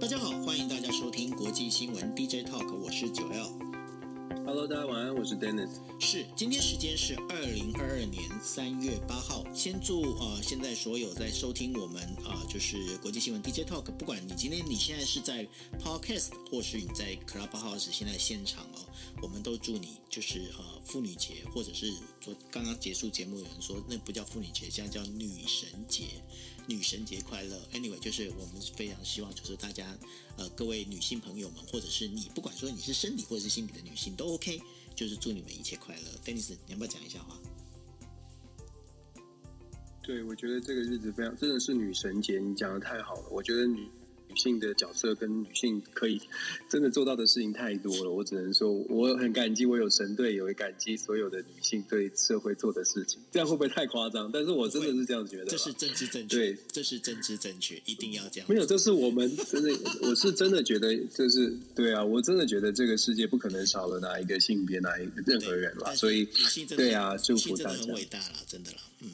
[0.00, 3.52] 大家好，欢迎大家收听国际新闻 DJ Talk，我是九 L。
[4.46, 5.68] Hello，大家晚安，我是 Dennis。
[6.00, 9.44] 是，今天时间是二零二二年三月八号。
[9.54, 15.46] 先祝呃，现在所有在收听我们啊、呃，就是国际新闻 DJ Talk，不管你今天你现在是在
[15.78, 18.80] Podcast，或是你在 Clubhouse 现在现场哦，
[19.20, 21.92] 我们都祝你就是呃妇女节，或者是
[22.22, 26.04] 昨刚刚结束节目有人说那不叫妇女节，现在叫女神节，
[26.66, 27.60] 女神节快乐。
[27.72, 29.96] Anyway，就是我们非常希望就是大家
[30.36, 34.34] 呃各位女性朋友们，或者是你不管说你是生理或者是心理的女性都。
[34.34, 34.60] OK，
[34.94, 37.38] 就是祝你们一切快乐，Dennis，你要不要讲一下话？
[40.02, 43.28] 对，我觉得这个日子非常，真的是女神节，你讲的太好了。
[43.30, 43.88] 我觉得女
[44.30, 46.20] 女性的角色跟女性可以
[46.68, 53.20] 真的做到的事情太多了，我只能说我很感激，我有神队友，也感激所有的女性对社会做的事情。
[53.32, 54.30] 这样会不会太夸张？
[54.32, 58.48] 但是我真的是这样觉得，这是政治正确，对，这是政治正确，一定要这样。
[58.48, 59.70] 没有，这是我们真的，
[60.02, 65.96] 我是真的觉得，就是对啊，我真的觉得这个世界不可能少了哪一个性别，哪一个任何人了。
[65.96, 66.28] 所以，
[66.76, 69.10] 对啊，祝福大家，很伟大了，真的了，嗯。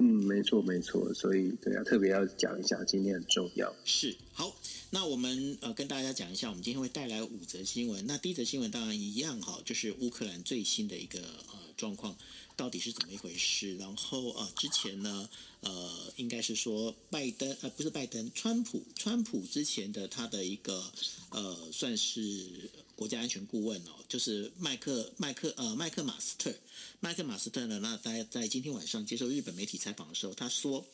[0.00, 3.74] 嗯，没错没错，所以对啊，特别要讲一下，今天很重要。
[3.84, 4.54] 是，好，
[4.90, 8.06] 那我们呃跟大家讲一下，我们今天会带来五则新闻。
[8.06, 12.16] 那第一则新闻当然一样哈，就是乌克兰最新的一个呃状况
[12.54, 13.76] 到底是怎么一回事。
[13.76, 15.28] 然后呃之前呢
[15.62, 20.92] 呃应该是说拜登呃不是拜登，川普川普之前的他的一个
[21.30, 26.52] 呃算是国家安全顾问哦，就是麦克麦克呃麦克马斯特。
[26.98, 27.78] 麦克马斯特呢？
[27.78, 30.84] 那在在今天晚上接受日本媒体采访的时候，他说，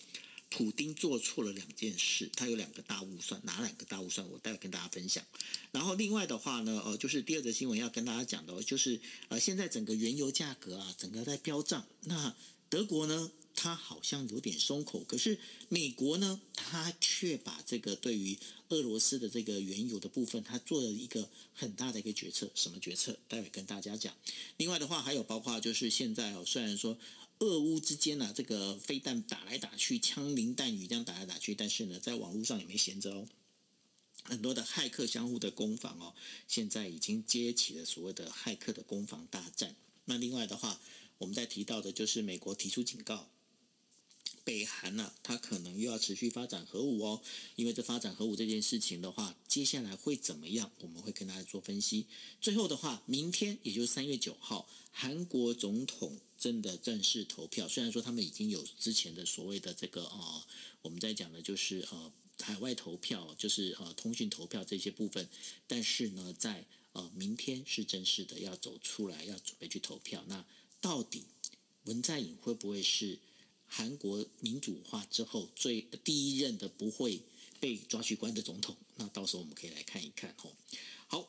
[0.50, 4.28] 普丁做错了两件事，他有两个大误算，哪两个大误算？
[4.28, 5.24] 我待会跟大家分享。
[5.72, 11.86] 然后另外的话呢，呃，就是第二则新闻要跟大家讲的，就是呃，现在整个原油价格啊，整个在飙涨。
[12.02, 12.36] 那
[12.68, 13.30] 德国呢？
[13.64, 15.38] 他好像有点松口，可是
[15.70, 22.50] 美国呢，他却把这个对于俄罗斯的这个原油的部分，他做了一个很大的一个决策。
[22.54, 23.18] 什么决策？
[23.26, 24.14] 待会跟大家讲。
[24.58, 26.98] 另外的话，还有包括就是现在哦，虽然说
[27.38, 33.26] 俄乌之间呢、啊，这个飞弹打来打去，枪林弹雨这样打来打去，但是呢，在网络上也没闲着哦，
[34.24, 36.14] 很多的骇客相互的攻防哦，
[36.46, 39.74] 现在已经接起了所谓的骇客的攻防大战。
[40.04, 40.78] 那另外的话，
[41.16, 43.30] 我们在提到的就是美国提出警告。
[44.44, 47.22] 北韩呢、啊，它可能又要持续发展核武哦，
[47.56, 50.70] 因为这发展核武这件事情的话，接下来会怎么样？
[50.80, 52.06] 我们会跟大家做分析。
[52.42, 57.66] 最后的话，明天也就是三月九号，韩国总统真的正式投票。
[57.66, 60.44] 虽然说他们已经有之前的所谓的这个呃，
[60.82, 65.26] 我们在讲的就是呃海外投票，就是呃通讯投票这些部分，
[65.66, 70.22] 但是呢，在呃明天是正式的要走出来，要准备去投票。
[70.28, 70.44] 那
[70.82, 71.24] 到底
[71.84, 73.18] 文在寅会不会是？
[73.76, 77.20] 韩国民主化之后，最第一任的不会
[77.58, 80.54] 被抓去关的总统，那到时候我们可以来看一看吼。
[81.08, 81.28] 好，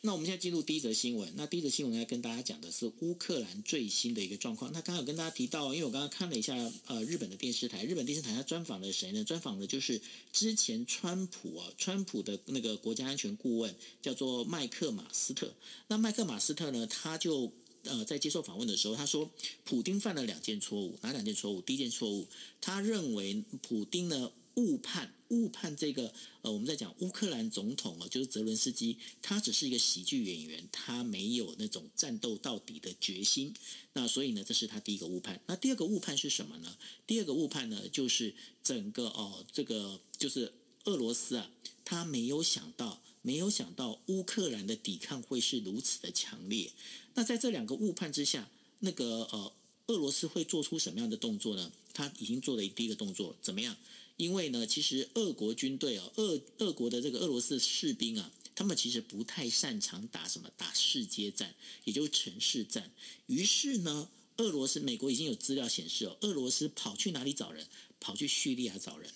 [0.00, 1.32] 那我们现在进入第一则新闻。
[1.36, 4.72] 那第一则新闻要跟大家讲的是乌克兰最新的一个状况。
[4.72, 9.22] 那刚刚有跟大家提到，因为我刚刚看了一下，呃，日本的电视台，日本电视台他专访了谁呢？
[9.22, 10.02] 专访的就是
[10.32, 15.54] 之前川普啊，川普的那个国家安全顾问叫做麦克马斯特。
[15.86, 17.52] 那麦克马斯特呢，他就。
[17.86, 19.30] 呃，在接受访问的时候，他说，
[19.64, 21.60] 普丁犯了两件错误，哪两件错误？
[21.60, 22.26] 第一件错误，
[22.60, 33.52] 他认为普丁呢误判误判这个呃，我们在讲乌克兰总统啊，就是泽伦斯基，他只是一个喜剧演员，他没有那种战斗到底的决心。
[33.92, 35.40] 那所以呢，这是他第一个误判。
[35.46, 36.76] 那第二个误判是什么呢？
[37.06, 40.52] 第二个误判呢，就是整个哦、这个就是
[40.84, 41.50] 俄罗斯啊，
[41.84, 43.02] 他没有想到。
[43.26, 46.70] 没有想到乌克兰的抵抗会是如此的强烈。
[47.14, 48.48] 那在这两个误判之下，
[48.78, 49.52] 那个呃，
[49.88, 51.72] 俄罗斯会做出什么样的动作呢？
[51.92, 53.76] 他已经做了第一个动作，怎么样？
[54.16, 62.92] 因为呢，其实俄国军队啊，俄俄国的这个俄罗斯士兵啊，他们其实不太擅长打什么打市街战，也就是城市战。
[63.26, 67.66] 于是呢，俄罗斯美国已经有资料显示哦，俄罗斯跑去哪里找人？
[67.98, 69.10] 跑去叙利亚找人。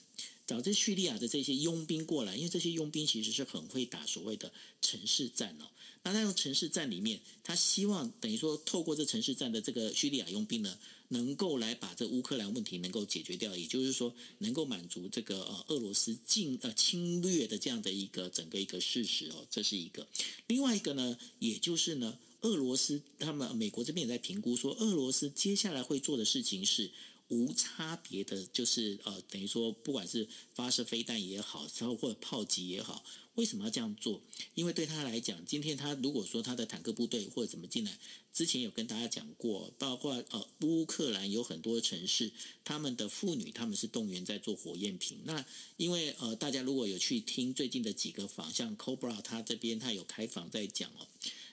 [0.50, 4.50] 找这叙利亚的这些佣兵过来，因为这些佣兵其实是很会打所谓的
[4.82, 5.64] 城市战哦。
[6.02, 10.76] 那在用城市战里面，他希望等于说透过这城市战的这个叙利亚佣兵呢，
[11.10, 19.46] 能够来把这乌克兰问题能够解决掉，也就是说能够满足这个呃俄罗斯进呃侵略的这样的一个整个一个事实哦。
[19.48, 20.04] 这是一个。
[20.48, 26.90] 另外一个呢，也就是呢，俄罗斯他们美国这边也在评估说，俄罗斯接下来会做的事情是。
[27.30, 31.66] 无差别的，就是呃，等于说，不管是发射飞弹也好，
[31.98, 33.04] 或者炮击也好，
[33.36, 34.20] 为什么要这样做？
[34.54, 37.98] 因为对他来讲，今天他如果说他的坦克部队或者怎么进来，
[38.34, 42.32] 之前有跟大家讲过，包括呃乌克兰有很多城市，
[42.64, 45.20] 他们的妇女他们是动员在做火焰瓶。
[45.24, 45.44] 那
[45.76, 51.06] 因为呃，大家如果有去听最近的几个访，像 Cobra 他这边他有开房在讲哦，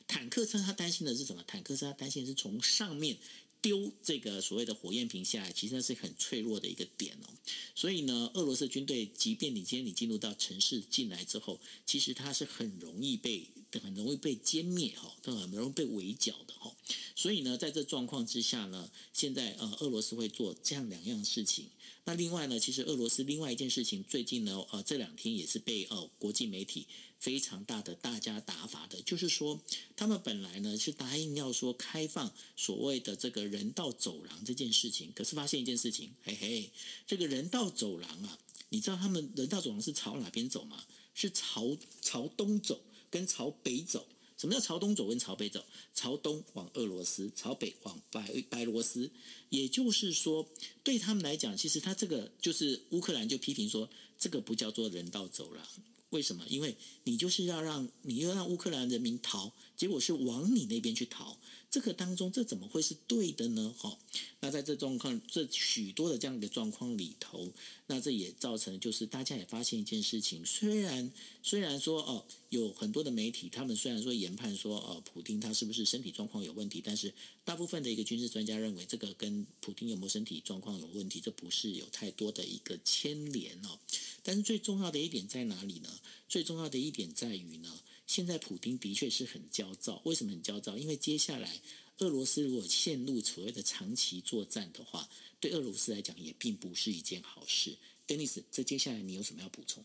[0.08, 1.44] 坦克车他担心的是什么？
[1.46, 3.20] 坦克车他担心是从上面。
[3.62, 7.30] 丢这个所谓的火焰瓶下来，其实那是很脆弱的一个点哦。
[7.76, 13.48] 所以呢，俄罗斯军队，即便你今天你进入到城市进来之后，其实它是很容易被
[13.82, 16.76] 很容易被歼灭哈，都很容易被围剿的哈。
[17.16, 21.68] 所以呢，在这状况之下呢，现在呃，俄罗斯会做这样两样事情。
[22.08, 26.88] 那另外呢，其实俄罗斯另外一件事情，最近呢，呃，这两天也是被呃国际媒体。
[27.20, 29.60] 非常大的大家打法的，就是说，
[29.96, 36.72] 他们本来呢是答应要说开放所谓的这个人道走廊这件事情，可是发现一件事情，嘿嘿，
[37.08, 38.38] 这个人道走廊啊，
[38.70, 40.86] 你知道他们人道走廊是朝哪边走吗？
[41.14, 44.08] 是朝朝东走跟朝北走。
[44.38, 45.66] 什么叫朝东走跟朝北走？
[45.94, 49.10] 朝东往俄罗斯，朝北往白白罗斯。
[49.50, 50.48] 也就是说，
[50.84, 53.90] 对他们来讲，其实他这个就是乌克兰就批评说，
[54.20, 55.66] 这个不叫做人道走廊。
[56.12, 56.46] 为什么？
[56.48, 61.38] 因为你就是要让你要让乌克兰人民逃，结果是往你那边去逃。
[61.70, 63.76] 这个当中，这怎么会是对的呢？
[63.78, 64.00] 哈，
[64.40, 67.52] 那在这状况，这许多的这样的状况里头，
[67.88, 71.12] 那这也造成就是大家也发现一件事情，虽然
[71.44, 77.14] 虽然说哦，有很多的媒体，他们虽然说研判说呃，普丁他是不是身体状况有问题，但是
[77.44, 83.78] 大部分的一个军事专家认为，这个跟普丁有没有身体状况有问题，这不是有太多的一个牵连哦。
[84.24, 85.90] 但是最重要的一点在哪里呢？
[86.30, 90.02] 最重要的一点在于呢，现在普丁的确是很焦躁。
[90.06, 90.78] 为什么很焦躁？
[90.78, 91.62] 因为接下来
[92.00, 95.10] 俄罗斯如果陷入所谓的长期作战的话，
[95.40, 97.78] 对俄罗斯来讲也并不是一件好事。
[98.08, 99.84] Dennis，这接下来你有什么要补充？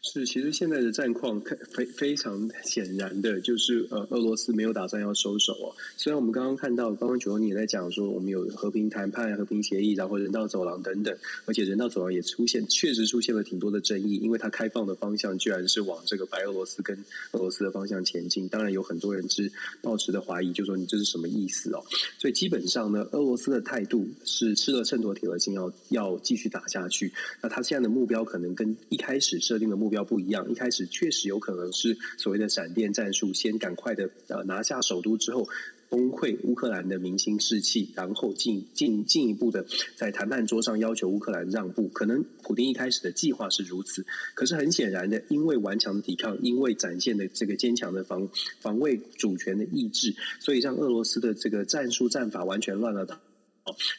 [0.00, 1.40] 是，其实现在的战况
[1.72, 5.74] 非非常显然的，就是呃，俄罗斯没有打算要收手哦。
[5.96, 16.96] 虽然我们刚刚看到，刚刚九欧你也在讲说，我们有和平谈判、和平协议，然后人道走廊等等，而且人道走廊也出现，确实出现了挺多的争议，因为它开放的方向居然是往这个白俄罗斯跟
[17.32, 18.48] 俄罗斯的方向前进。
[18.48, 19.50] 当然有很多人是
[19.82, 21.82] 抱持的怀疑，就说你这是什么意思哦？
[22.18, 27.12] 所以基本上呢，俄罗斯的态度是吃了秤砣铁了心，要要继续打下去。
[27.42, 30.04] 那他现在的目标可能跟一开始设定的目标目标。
[30.08, 35.46] 不一样，一开始确实有可能是所谓的闪电战术，先赶快的呃拿下首都之后
[35.90, 41.88] 崩溃乌克兰的民心士气，然后进进进一步的在谈判桌上要求乌克兰让步。
[41.88, 48.28] 可能普丁一开始的计划是如此，可是很显然的，因为顽强的抵抗，因为展现的这个坚强的防
[48.60, 53.18] 防卫主权的意志，所以让俄罗斯的这个战术战法完全乱了套。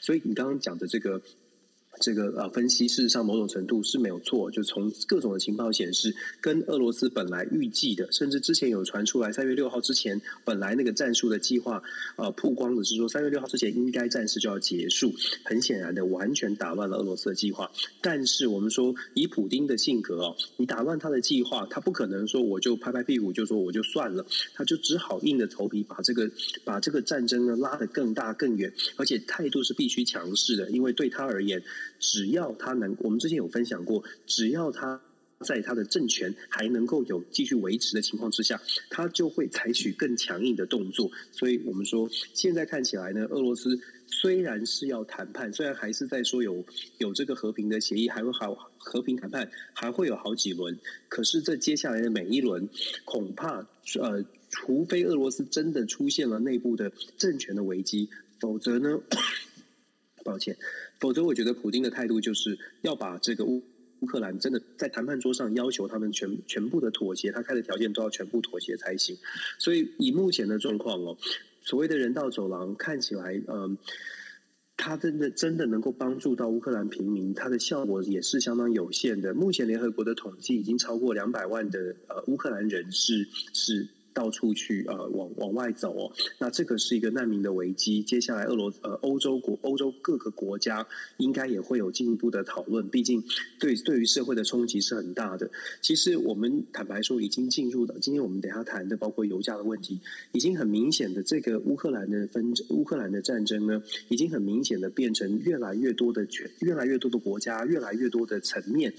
[0.02, 1.22] 所以你刚刚讲的这个。
[2.00, 4.50] 这个呃分析，事实上某种程度是没有错。
[4.52, 11.82] 就从各种的情报显示，跟俄罗斯本来预计的，甚至之前有传出来，三月六号之前本来那个战术的计划，
[12.16, 15.12] 呃曝光的是说三月六号之前应该战事就要结束。
[15.44, 17.70] 很显然的，完全打乱了俄罗斯的计划。
[18.02, 26.32] 但是我们说，以普丁的性格哦，你打乱他的计划，他不可能说我就拍拍屁股就说我就算了，他就只好硬着头皮把这个
[26.64, 31.62] 把这个战争呢拉得更大更远，而且态度是必须强势的，因为对他而言。
[32.00, 35.02] 只要他能，我们之前有分享过，只要他
[35.42, 41.10] 在他的政权还能够有继续维持的情况之下，他就会采取更强硬的动作。
[41.32, 46.66] 所以我们说，现在看起来呢，俄罗斯虽然是要谈判，虽然还是在说有
[46.98, 50.78] 有这个和平的协议，还会好和平谈判，还会有好几轮。
[51.08, 52.68] 可是这接下来的每一轮，
[53.06, 53.66] 恐怕
[54.02, 58.10] 呃，除非俄罗斯真的出现了内部的政权的危机，
[58.42, 59.00] 否则呢，
[60.26, 60.58] 抱歉。
[61.00, 63.64] 否则，我觉得普京的态度就是要把这个乌
[64.02, 69.18] 乌克兰真的在谈判桌上要求他们全全部的妥协，他开的条件都要全部妥协才行。
[69.58, 71.18] 所以，以目前的状况哦，
[71.62, 73.78] 所谓的人道走廊看起来，嗯，
[74.76, 79.34] 他真的真的能够帮助到乌克兰平民，它的效果也是相当有限的。
[79.34, 83.88] 目前联合国的统计已经超过两百万的呃乌克兰人是是。
[84.14, 88.02] 到处去呃往往外走哦，那这个是一个难民的危机。
[88.04, 90.86] 接下来俄罗呃欧洲国欧洲各个国家
[91.18, 93.24] 应该也会有进一步的讨论，毕竟
[93.60, 95.50] 对对于社会的冲击是很大的。
[95.82, 100.00] 其实我们坦白说，已经进入了今天我们等下谈的包括油价的问题，
[100.32, 108.94] 已经很明显的这个乌克兰的纷乌克兰的战争呢，已经很明显的变成越来越多的全越来越多的国家越来越多的层面。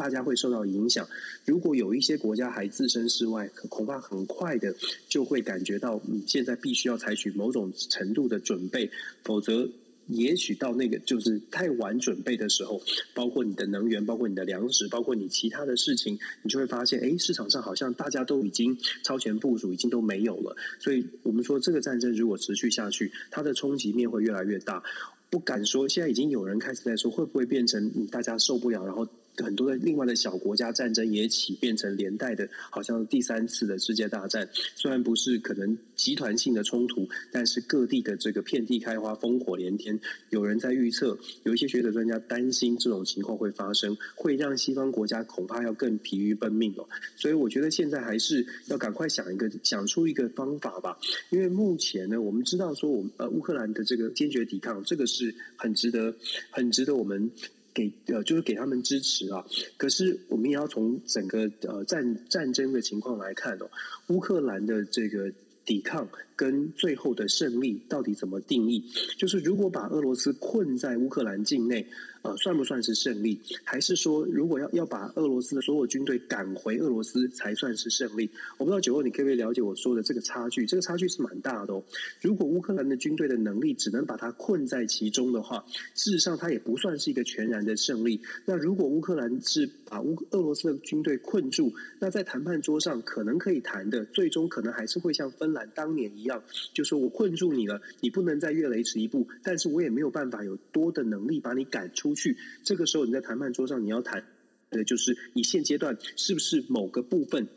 [0.00, 1.06] 大家会受到影响。
[1.44, 4.74] 如果有一些国家还置身事外，恐怕很快的
[5.10, 8.90] 就会感觉到，你，现在必须要采取某种程度的准备，
[9.22, 9.68] 否则
[10.06, 12.80] 也许到那个就是太晚准备的时候，
[13.12, 20.56] 包括你的能源，包括你的粮食，包括你其他的事情，你就会发现，哎，市场上好像大家都已经超前部署，已经都没有了。
[20.78, 24.82] 所以我们说，这个战争如果持续下去，它的冲击面会越来越大。
[25.28, 29.06] 不敢说，现在已经有人开始在说，会不会变成大家受不了，然后。
[29.42, 34.48] 很多的另外的小国家战争也起，变成连带的，好像第三次的世界大战。
[34.74, 39.98] 虽然不是可能集团性的冲突，但是各地的这个遍地开花，烽火连天。
[40.30, 46.88] 有人在预测，有一些学者专家担心这种情况会发生，会让西方国家恐怕要更疲于奔命哦。
[47.16, 50.98] 所以我觉得现在还是要赶快想一个，想出一个方法吧。
[51.30, 56.14] 因为目前呢，我们知道说，我们呃乌克兰的这个坚决抵抗，这个是很值得，
[56.50, 57.30] 很值得我们。
[57.74, 59.44] 给呃，就是给他们支持啊。
[59.76, 63.70] 可是我们也要从整个呃战战争的情况来看哦，
[64.08, 65.32] 乌克兰的这个
[65.64, 68.84] 抵抗跟最后的胜利到底怎么定义？
[69.18, 71.86] 就是如果把俄罗斯困在乌克兰境内。
[72.22, 73.40] 呃，算不算是胜利？
[73.64, 78.28] 还是说，如果要要把俄罗斯的所有军队赶回俄罗斯才算是胜利？
[78.58, 80.66] 我不知道九欧，你可不可以了解我说的这个差距？
[80.66, 81.82] 这个差距是蛮大的哦。
[82.20, 88.20] 如果乌克兰的军队的能力只能把它困在其中的话，事实上它也不算是一个全然的胜利。
[88.44, 96.42] 那如果乌克兰是把乌俄罗斯的军队困住，那在谈判桌上可能可以谈的，最终可能还是会像芬兰当年一样，
[96.74, 102.09] 就说我困住你了，你不能再越雷池一步，但是我也没有办法有多的能力把你赶出。
[102.10, 104.24] 出去，这个时候你在谈判桌上你要谈
[104.70, 107.48] 的就是你现阶段是不是某个部分，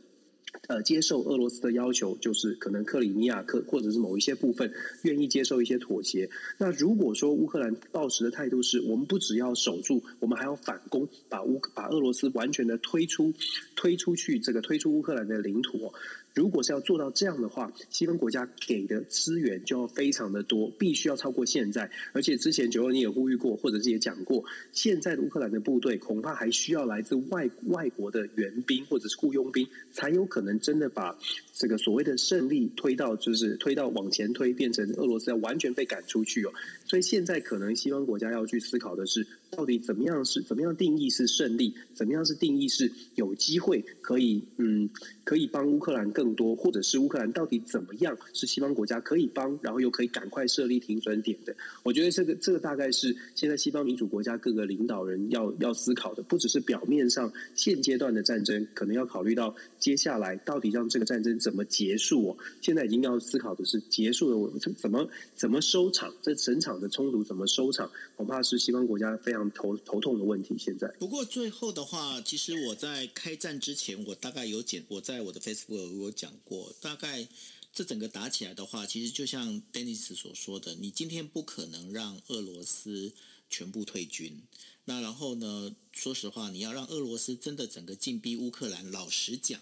[0.68, 6.30] 呃，接受俄罗斯的要求，就是可能克里米亚克或者是某一些部分愿意接受一些妥协。
[6.58, 13.34] 那如果说乌克兰抱持的态度是我们不只要守住，我们还要反攻，把乌把俄罗斯完全的推出
[13.76, 15.94] 推出去，这个推出乌克兰的领土。
[16.34, 21.92] 如果是要做到这样的话，西方国家给的资源就要非常的多，必须要超过现在。
[22.12, 31.18] 而且之前九二你也呼吁过，或者是也讲过，现在的乌克兰的部队恐怕还需要来自外外国的援兵或者是雇佣兵，才有可能真的把
[31.54, 36.52] 这个所谓的胜利推到，就是推到往前推，变成俄罗斯要完全被赶出去哦。
[36.94, 44.88] 所以现在可能西方国家要去思考的是，到底怎么样是怎么样定义是胜利，怎么样是定义是有机会可以嗯
[45.24, 51.56] 可以帮乌克兰更多，或者是乌克兰到底怎么样是西方国家可以帮，然后又可以赶快设立停损点的？
[51.82, 62.38] 我觉得这个这个大概是现在西方民主国家各个领导人要要思考的，不只是表面上现阶段的战争，可能要考虑到接下来到底让这个战争怎么结束哦。
[62.62, 69.50] 现在已经要思考的是结束的怎么怎么收场，这整场的冲突怎么收场，恐怕是西方国家非常。
[69.54, 70.88] 头头痛的问题，现在。
[71.00, 77.28] 不过最后的话，其实我在开战之前，我大概有讲，我在我的 Facebook 有讲过，大概
[77.72, 83.14] 这整个打起来的话，其实就像 Dennis 所说的，你今天不可能让俄罗斯
[83.50, 84.42] 全部退军。
[84.86, 89.62] 那然后呢，说实话，你要让俄罗斯真的整个进逼乌克兰，老实讲。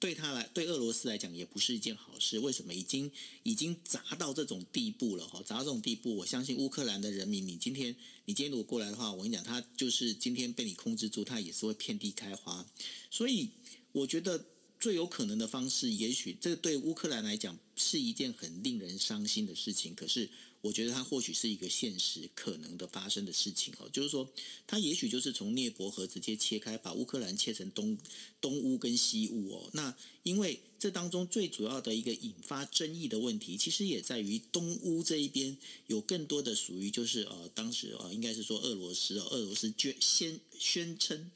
[0.00, 2.38] 对他来，对俄罗斯来讲也不是一件好事。
[2.38, 2.72] 为什么？
[2.72, 3.10] 已经
[3.42, 12.64] 已经砸到这种地步了哈，砸到这种地步，我相信乌克兰的人民，你今天你今天如果过来的话，我跟你讲，他就是今天被你控制住，他也是会遍地开花。
[13.10, 13.50] 所以
[13.92, 14.44] 我觉得
[14.78, 20.30] 最有可能的方式，也许这对乌克兰来讲是一件很令人伤心的事情，可是。
[20.60, 24.28] 我觉得它或许是一个现实可能的发生的事情哦，就是说，
[24.66, 27.96] 它也许就是从涅伯河直接切开，把乌克兰切成东
[28.40, 29.70] 东乌跟西乌哦。
[29.72, 41.30] 那因为这当中最主要的一个引发争议的问题，其实也在于东乌这一边有更多的属于就是呃，当时呃，应该是说俄罗斯哦俄罗斯宣宣宣称。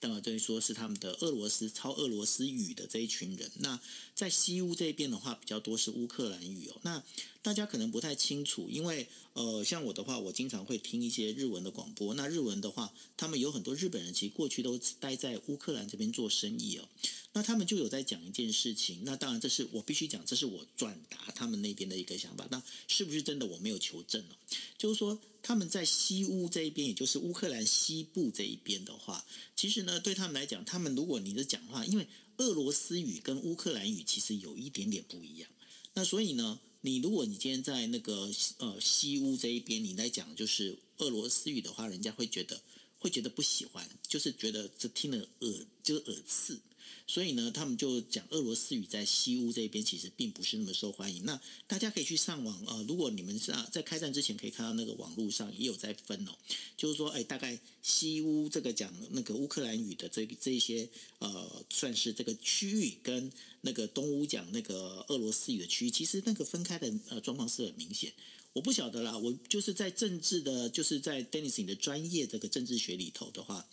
[0.00, 3.50] 当然，等于说是他们的俄罗斯操俄罗斯语的这一群人。
[3.56, 3.80] 那
[4.14, 6.80] 在西乌这边的话，比较多是乌克兰语哦。
[6.82, 7.02] 那
[7.42, 12.14] 大家可能不太清楚，因为呃，像我的话，我经常会听一些日文的广播。
[12.14, 16.88] 那日文的话，他们有很多日本人，其实过去都待在乌克兰这边做生意哦。
[17.32, 19.00] 那他们就有在讲一件事情。
[19.04, 22.46] 那当然，这是我必须讲，这是我转达他们那边的一个想法。
[22.50, 23.46] 那是不是真的？
[23.46, 24.36] 我没有求证哦。
[24.76, 25.18] 就是说。
[25.40, 29.24] 他们在西乌这一边，也就是乌克兰西部这一边的话，
[29.56, 32.06] 其实呢，对他们来讲，他们如果你的讲话，因为
[32.38, 35.48] 俄罗斯语跟乌克兰语其实有一点点不一样，
[35.94, 42.60] 那所以呢，你如果你今天在那个呃西屋这一边，你在讲就是俄罗斯语的话，人家会觉得
[42.98, 46.60] 会觉得不喜欢，就是觉得这听了耳就是耳刺。
[47.06, 51.24] 所以呢，他们就讲俄罗斯语在西乌这边其实并不是那么受欢迎。
[51.24, 56.32] 那大家可以去上网啊、如果你们是啊在开战之前可以看到那个网络上也有在分哦，
[56.76, 68.12] 就是说哎，大概西乌这个讲那个乌克兰语的这这些呃，算是这个区域跟那个东乌讲那个俄罗斯语的区域，其实那个分开的呃状况是很明显。
[68.54, 73.64] 我不晓得啦，我就是在政治的，就是在 Dennis 你的专业这个政治学里头的话，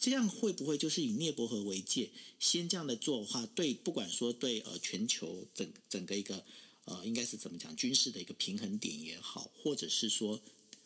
[0.00, 6.42] 这样会不会就是以涅伯河为界，先这样的做的话，对，不管说对呃全球整整个一个
[6.86, 10.40] 呃应该是怎么讲军事的一个平衡点也好，或者是说，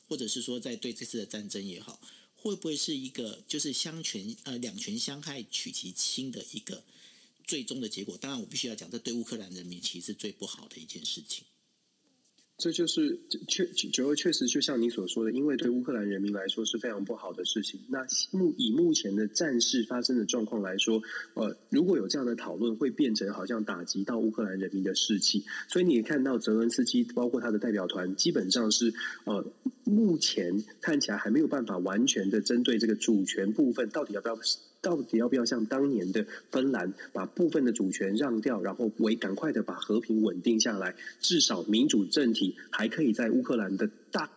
[0.09, 2.01] 或者是说在对这次的战争也好，
[2.35, 6.83] 会不会是一个就是相权呃两权相害取其轻的一个
[7.47, 8.19] 最终的结果？
[8.19, 11.45] 当然，我必须要讲，这对乌克兰人民其实是最不好的一件事情。
[12.57, 13.19] 这就是
[13.49, 17.81] 确九二确实就像你所说的，因为对乌克兰人民来说是非常不好的事情。
[17.89, 21.03] 那目以目前的战事发生的状况来说，
[21.35, 25.45] 呃，如果有这样的讨论，会变成好像打击到乌克兰人民的士气。
[25.69, 28.95] 所以你也看到泽伦斯基包括他的代表团，基本上是
[29.25, 29.45] 呃，
[29.83, 34.39] 目前看起来还没有办法完全的针对这个主权部分，到底要不要。
[34.85, 44.31] 到底要不要像当年的芬兰，把部分的主权让掉，然后为赶快的把和平稳定下来，至少民主政体还可以在乌克兰的大。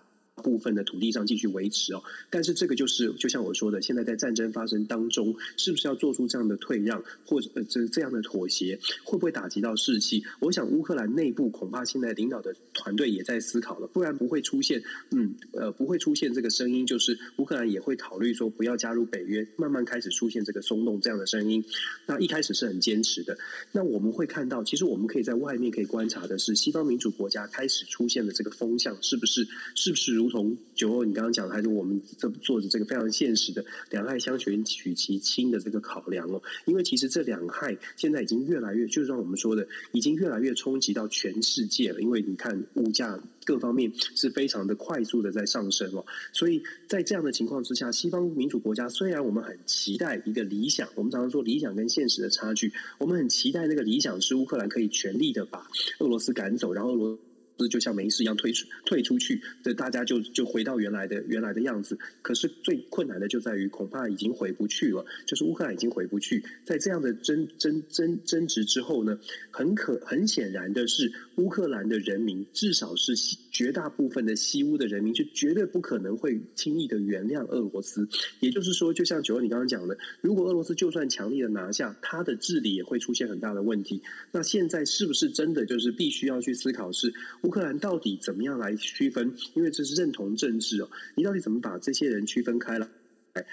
[0.43, 10.23] 部分的土地上继续维持哦，但是这个就是就像我说的，现在在战争发生当中，是不是要做出这样的退让，或者呃这这样的妥协，会不会打击到士气？
[10.39, 21.65] 我想乌克兰内部恐怕现在领导的团队也在思考了，不然不会出现嗯呃不会出现这个声音，就是乌克兰也会考虑说不要加入北约，慢慢开始出现这个松动这样的声音。
[22.05, 23.35] 那一开始是很坚持的，
[23.71, 30.26] 那我们会看到，其实我们可以在外面可以观察的是，西方民主国家开始出现的这个风向，是不是是不是如？
[30.29, 36.41] 从九二，你刚刚讲的，还是我们这做着这个非常现实的两害相权取其轻的这个考量哦。
[36.65, 42.01] 因为其实这两害现在已经越来越，就是像我们说的，已经越来越冲击到全世界了。
[42.01, 46.05] 因为你看物价各方面是非常的快速的在上升哦。
[46.33, 55.67] 所以在这样的情况之下，西方民主国家虽然我们很期待一个理想，我们常常说理想跟现实的差距，我们很期待那个理想是乌克兰可以全力的把
[55.99, 57.19] 俄罗斯赶走，然后俄罗。
[57.65, 61.97] 就像没事一样退出退出去，这大家就就回到原来的原来的样子。
[62.21, 65.05] 可是最困难的就在于，恐怕已经回不去了。
[65.25, 69.17] 就是乌克兰已经回不去，在这样的争争争争执之后呢，
[69.49, 73.13] 很可很显然的是，乌克兰的人民，至少是
[73.51, 78.07] 绝大部分的西乌的人民，就绝对不可能会轻易的原谅俄罗斯。
[78.39, 84.01] 也就是说，就像九二你刚刚讲的，如果俄罗斯就算强力的拿下，他的治理也会出现很大的问题。
[84.31, 87.13] 那现在是不是真的就是必须要去思考是？
[87.47, 89.33] 乌克兰到底怎么样来区分？
[89.53, 92.85] 因为这是认同政治哦，你到底怎么把这些人区分开来？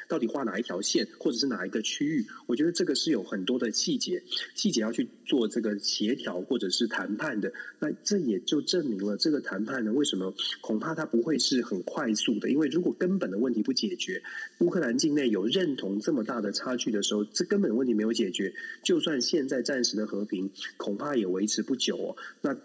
[0.09, 2.27] 到底画哪一条线，或者是哪一个区域？
[2.47, 4.21] 我觉得这个是有很多的细节，
[4.57, 7.53] 细节要去做这个协调或者是谈判的。
[7.79, 12.51] 那这也就证明了这个谈判呢，为什么恐怕它不会是很快速的？
[12.51, 14.21] 因为如果根本的问题不解决，
[14.59, 18.53] 乌克兰境内有认同这么大的差距的时候，这根本问题没有解决，
[18.83, 22.17] 就算现在暂时的和平，恐怕也维持不久哦。
[22.41, 22.57] 那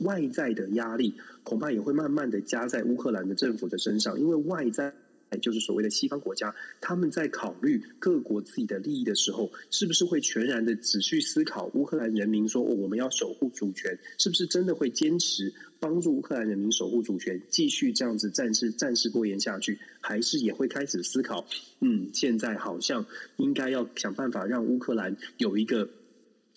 [0.00, 4.92] 外在的压力恐怕也会慢慢的加在乌克兰的政府的身上，因为外在
[5.40, 21.44] 就是所谓的西方国家，他们在考虑各国自己的利益的时候，是不是会全然的只去思考乌克兰人民说，哦，我们要守护主权，是不是真的会坚持帮助乌克兰人民守护主权，继续这样子战事战事拖延下去，还是也会开始思考，
[21.80, 23.04] 嗯，现在好像
[23.36, 25.88] 应该要想办法让乌克兰有一个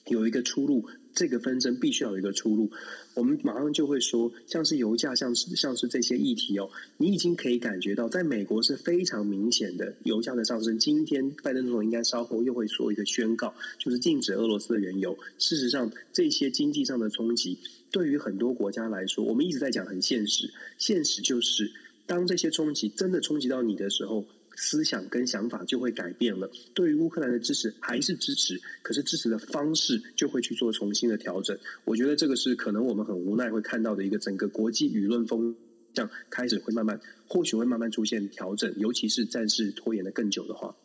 [0.05, 0.87] 有一个出路。
[1.17, 2.69] 这个纷争必须要有一个出路，
[3.15, 10.77] 我们马上就会说，像是油价，像是像是这些议题哦，你已经可以感觉到，在美国是非常明显的油价的上升。
[10.77, 15.17] 今天拜登总统应该稍后又会说一个宣告，就是禁止俄罗斯的原油。
[15.39, 17.57] 事实上，这些经济上的冲击，
[17.89, 21.71] 对于很多国家来说，我们一直在讲很现实，现实就是
[22.05, 24.23] 当这些冲击真的冲击到你的时候。
[24.57, 26.51] 思想跟想法就会改变了。
[26.73, 31.57] 对于乌克兰的支持还是支持，可是支持的方式就会去做重新的调整。
[31.85, 35.55] 我觉得这个是可能我们很无奈会看到的一个整个国际舆论风
[35.95, 40.75] 向开始会慢慢，或许会慢慢出现调整，尤其是战事拖延的更久的话。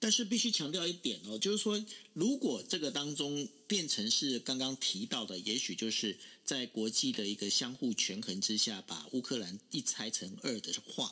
[0.00, 11.10] 但是必须强调一点哦，就是说，如果这个当中变成是刚刚提到的，也许就是在国际的一个相互权衡之下，把乌克兰一拆成二的话。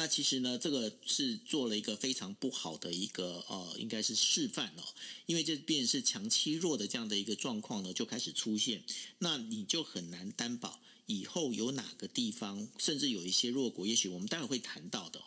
[0.00, 4.82] 那其实呢，这个是做了一个非常不好的一个呃，应该是示范哦，
[5.26, 8.82] 因为这便是强欺弱的这样的一个状况呢，就开始出现，
[9.18, 15.24] 那你就很难担保以后有哪个地方，甚至有一些弱国，也许我们待会会谈到的哦，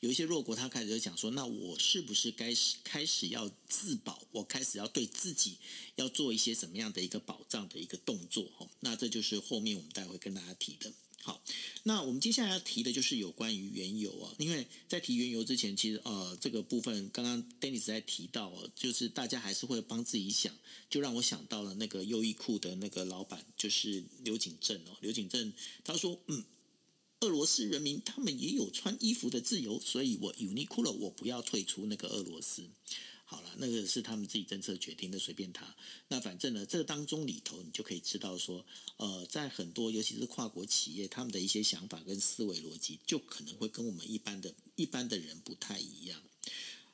[0.00, 4.20] 有一些弱国，他开始就讲说，那我是不是该始开始要自保？
[4.32, 5.58] 我开始要对自己
[5.94, 8.50] 要做一些什么样的一个保障的一个动作？
[8.58, 10.92] 哦，那这就是后面我们待会跟大家提的。
[11.22, 11.42] 好，
[11.82, 20.54] 那我们接下来要提的就是有关于原油啊，因为在提原油之前，其实呃这个部分刚刚 Dennis 在提到，就是大家还是会帮自己想，
[20.88, 25.52] 就让我想到了那个优衣库的那个老板，就是刘景正哦，刘景正
[25.84, 26.44] 他说，嗯，
[27.20, 32.62] 俄罗斯人民他们也有穿衣服的自由，所以我 Uniqlo 我不要退出那个俄罗斯。
[33.30, 35.76] 好了，那个是他们自己政策决定的，随便他。
[36.08, 38.64] 那反正呢，这当中里头，你就可以知道说，
[38.96, 46.22] 呃，在很多尤其是跨国企业，他们的一些想法跟思维逻辑，就可能会跟我们一般的一般的人不太一样。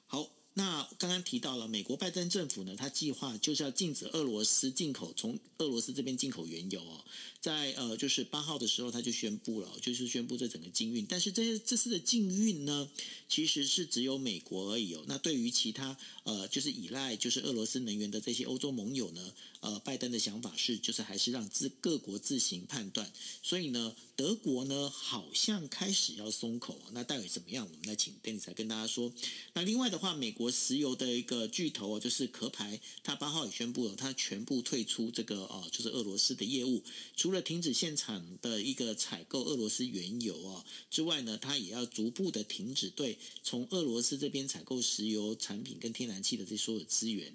[0.08, 0.28] 好。
[0.56, 7.04] 那刚刚提到了美国拜登政府呢，他计划就是要禁止俄罗斯进口，从俄罗斯这边进口原油哦，
[7.40, 11.04] 在呃就是八号的时候他就宣布了，就是宣布这整个禁运。
[11.06, 12.88] 但是这些这次的禁运呢，
[13.28, 15.02] 其实是只有美国而已哦。
[15.08, 19.32] 那对于其他呃就是依赖就是俄罗斯能源的这些欧洲盟友呢，
[19.64, 23.12] 呃，拜登的想法是就是还是让自各国自行判断。
[23.42, 26.80] 所以呢，德国呢好像开始要松口。
[26.92, 27.68] 那到底怎么样？
[27.70, 29.12] 我们来请 Dennis 来跟大家说。
[29.54, 30.44] 那另外的话，美国。
[30.54, 36.82] 石油的一个巨头就是壳牌，他八号也宣布了，他全部退出这个哦，就是俄罗斯的业务，
[37.16, 47.32] 除了停止现场的一个采购俄罗斯原油哦之外呢，他也要逐步的停止对从俄罗斯这边采购石油产品跟天然气的这所有资源。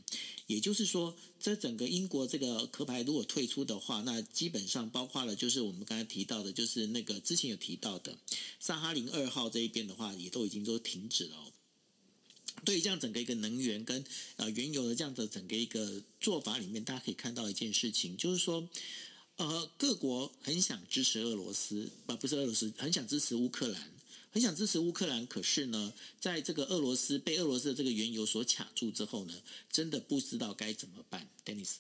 [0.47, 8.17] 也就是说，这整个英国这个壳牌如果退出的话，那基本上包括了就是我们刚才提到的，就是那个之前有提到的
[8.59, 11.51] 萨哈林二号这一边的话，也都已经都停止了哦。
[12.65, 14.03] 对于这样整个一个能源跟
[14.35, 18.67] 呃原油的这样的整个一个做法里面，大家可以看到一件事情，就是说，
[19.37, 23.93] 呃，各国很想支持俄罗斯，啊，不是俄罗斯，很想支持乌克兰，
[24.31, 25.25] 很想支持乌克兰。
[25.25, 29.33] 可是呢，在这个俄罗斯被俄罗斯的这个原油所卡住之后呢，
[29.71, 31.75] 真的不知道该怎么办，Dennis。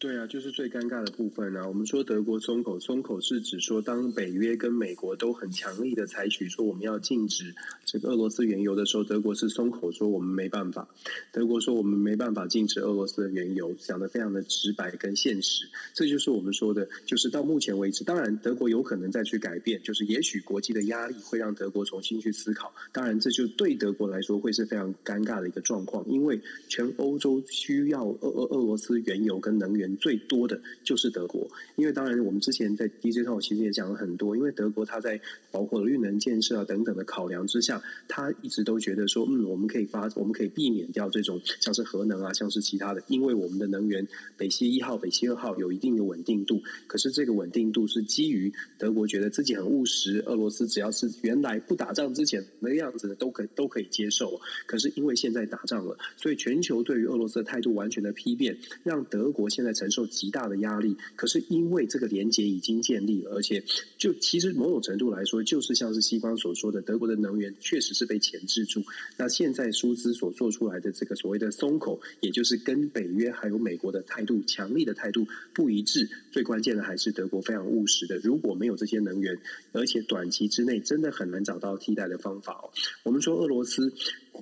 [0.00, 1.66] 对啊，就是最尴尬的部分啊。
[1.66, 7.52] 我们说德国松口，松口是指说，当北约跟美国都很强力的采取说我们要禁止
[7.84, 10.88] 这个俄罗斯原油的时候，德国是松口说我们没办法。
[11.32, 15.66] 德国说我们没办法禁止俄罗斯的原油，讲得非常的直白跟现实。
[15.92, 22.72] 这就是我们说的，就是到目前为止，当然德国有可能再去改变，就是也许国际的压力会让德国重新去思考。
[22.92, 29.87] 当然，这就对德国来说会是非常尴尬的一个状况，因为全欧洲需要俄俄俄罗斯原油跟能源。
[29.96, 35.20] 最多的就是德国，因为当然我们之前在 DJ 上其实也讲了很多，因为德国它在
[35.50, 59.68] 包括绿能建设啊等等的考量之下，它一直都觉得说，嗯，我们可以发，我们可以避免掉这种像是核能啊，像是其他的，因为我们的能源北溪一号、北溪二号有一定的稳定度，可是这个稳定度是基于德国觉得自己很务实，俄罗斯只要是原来不打仗之前那个样子的都可都可以接受，可是因为现在打仗了，所以全球对于俄罗斯的态度完全的批变，让德国现在。
[59.78, 63.62] 承受极大的压力，可是因为这个连结已经建立了，而且
[63.96, 68.82] 就其实某种程度来说，就是像是西方所说的，德国的能源确实是被钳制住。
[69.16, 76.08] 那现在舒兹所做出来的这个所谓的松口，也就是跟北约还有美国的态度强力的态度不一致。
[76.32, 79.38] 最关键的还是德国非常务实的，如果没有这些能源，
[79.72, 82.70] 而且短期之内真的很难找到替代的方法哦。
[83.04, 83.92] 我们说俄罗斯。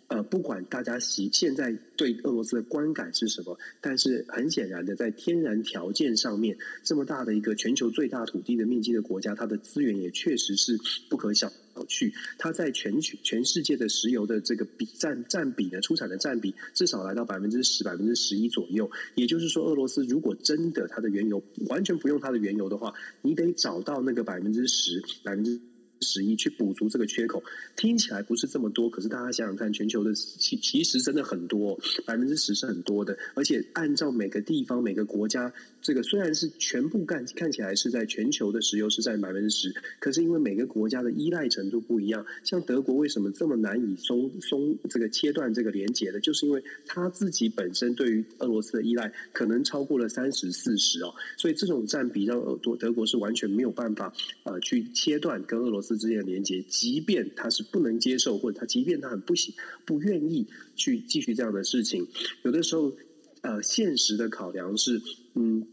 [0.08, 11.52] 呃，不管大家现现在对俄罗斯的观感是什么，但是很显然的，在天然条件上面，这么大的一个全球最大土地的面积的国家，它的资源也确实是不可小
[11.88, 12.12] 觑。
[12.38, 18.90] 它在全球全世界的石油的这个比占占比呢，出产的占比至少来到百分之十、百分之十一左右。
[19.14, 25.60] 也就是说，俄罗斯如果真的它的原油完全不用它的原油的话，你得找到那个百分之十、百分之。
[26.00, 27.42] 十一去补足这个缺口，
[27.76, 54.12] 听起来不是这么多，可是大家想想看，全球的其其实真的很多，百分之十是很多的，而且按照每个地方、每个国家，这个虽然是全部看看起来是在全球的石油是占百分之十，可是因为每个国家的依赖程度不一样，像德国为什么这么难以松松这个切断这个连接的，就是因为他自己本身对于俄罗斯的依赖可能超过了三十四十哦，所以这种占比让德德国是完全没有办法
[54.44, 55.85] 呃去切断跟俄罗斯。
[55.94, 62.08] 之间的连接，即便他是不能接受，或者他即便他很不喜不愿意去继续这样的事情，
[62.42, 62.92] 有的时候，
[63.42, 65.00] 呃，现实的考量是，
[65.34, 65.66] 嗯，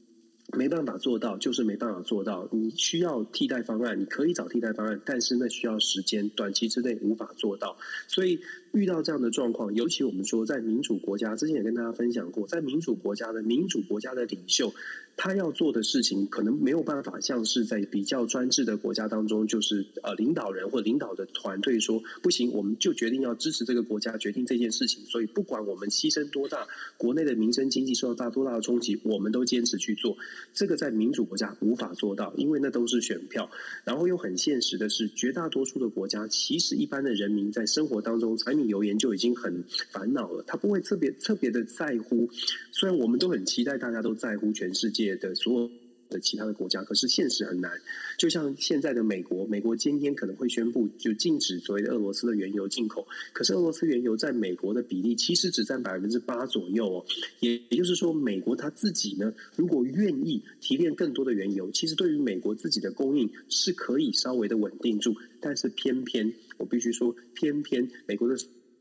[0.55, 2.47] 没办法做到，就是没办法做到。
[2.51, 7.75] 你需要替代方案，你可以找替代方案，但是那需要时间，短期之内无法做到。
[8.07, 8.39] 所以
[8.73, 14.73] 遇到这样的状况，尤其我们说在民主国家，之前也跟大家分享过，在民主国家的民主国家的领袖。
[15.15, 25.05] 他要做的事情可能没有办法像是在比较专制的国家当中，就是呃领导人或领导的团队说不行，我们就决定要支持这个国家，决定这件事情。
[25.05, 30.17] 所以不管我们牺牲多大，国内的民生经济受到大多大的冲击，我们都坚持去做。
[30.55, 33.51] 这个在民主国家无法做到，因为那都是选票。
[33.83, 42.29] 然后又很现实的是，绝大多数的国家其实一般的人民在生活当中柴油盐就已经很烦恼了，他不会特别特别的在乎。
[42.71, 45.71] 虽然我们都很期待大家都在乎全世界的所有
[46.09, 47.71] 的其他的国家，可是现实很难。
[48.17, 57.05] 就像现在的美国，美国今天可能会宣布就禁止所谓的俄罗斯的原油进口，可是俄罗斯原油在美国的比例其实只占百分之八左右哦。
[57.39, 65.15] 也就是说，美国他自己呢，如果愿意提炼更多的原油，其实对于美国自己的供应是可以稍微的稳定住。
[65.41, 66.31] 但是偏偏
[66.63, 68.35] 我必须说，偏偏美国的。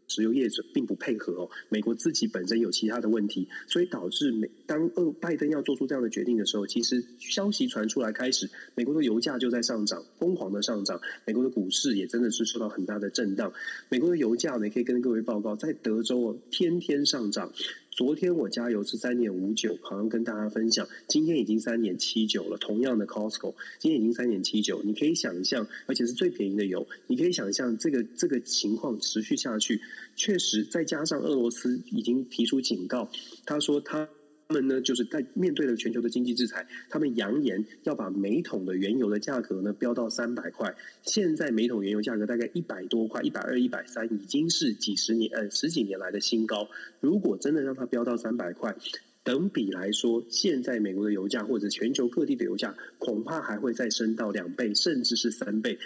[0.09, 13.55] 石油业者并不配合哦，美国自己本身有其他的问题，所以导致美当呃拜登要做出这样的决定的时候，其实消息传出来开始，美国的油价就在上涨，疯狂的上涨，美国的股市也真的是受到很大的震荡。
[13.89, 17.51] 美国的油价呢，可以跟各位报告，在德州哦，天天上涨。
[17.93, 22.57] 昨天我加油是三点五九，好像跟大家分享，今天已经三点七九了。
[22.57, 29.79] 同样的 Costco，今天已经三点七九，你可以想象，而且是最便宜的油，你可以想象这个这个情况持续下去，
[30.17, 33.11] 确实再加上俄罗斯已经提出警告，
[33.45, 34.09] 他说他。
[34.53, 40.77] 他们呢，就是在面对了全球的经济制裁，他们扬言要把每桶的原油的价格呢飙到三百块。
[41.01, 46.69] 现在每桶原油价格大概一百多块，一百二、一百三，已经是几十年呃十几年来的新高。
[47.01, 48.77] 如果真的让它飙到三百块，
[49.25, 55.79] 等比来说，现在美国的油价或者全球各地的油价，恐怕还会再升到两倍，甚至是三倍。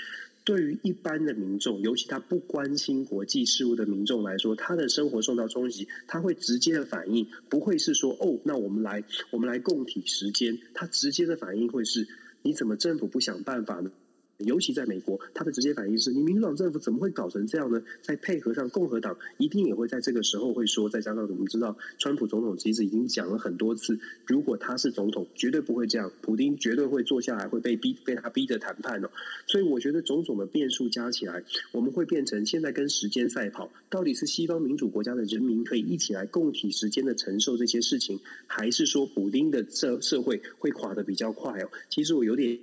[0.47, 10.57] 对于一般的民众，尤其他不关心国际事务的民众来说，他的生活受到冲击，他会直接的反应，不会是说哦，那我们来，我们来共体时间。
[10.73, 12.07] 他直接的反应会是，
[12.43, 13.91] 你怎么政府不想办法呢？
[14.38, 17.83] 尤其在美国，他的直接反应是你民主党政府怎么会搞成这样呢？
[18.03, 20.88] 再配合上共和党，一定也会在这个时候会说。
[20.88, 29.11] 再加上我们知道，川普总统其实已经讲了很多次，如果他是总统，绝对不会这样，普丁绝对会坐下来会被逼被他逼着谈判哦。
[29.46, 41.70] 所以我觉得种种的变数加起来，我们会变成现在跟时间赛跑，到底是西方民主国家的人民可以一起来共体时间的承受这些事情，还是说普丁的社社会会垮得比较快哦？
[41.88, 42.59] 其实我有点。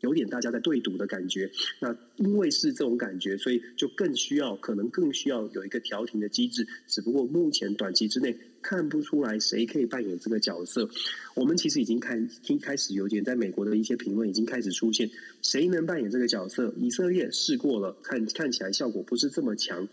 [0.00, 6.66] 有点大家在对赌的感觉，那因为是这种感觉，所以就更需要，可能更需要有一个调停的机制。
[6.86, 10.88] 只不过目前短期之内看不出来谁可以扮演这个角色。
[11.34, 15.10] 我们其实已经看，已经开始有点在美国的一些评论已经开始出现，
[15.42, 16.72] 谁能扮演这个角色？
[16.76, 19.88] 以色列试过了，看看起来效果不是这么强。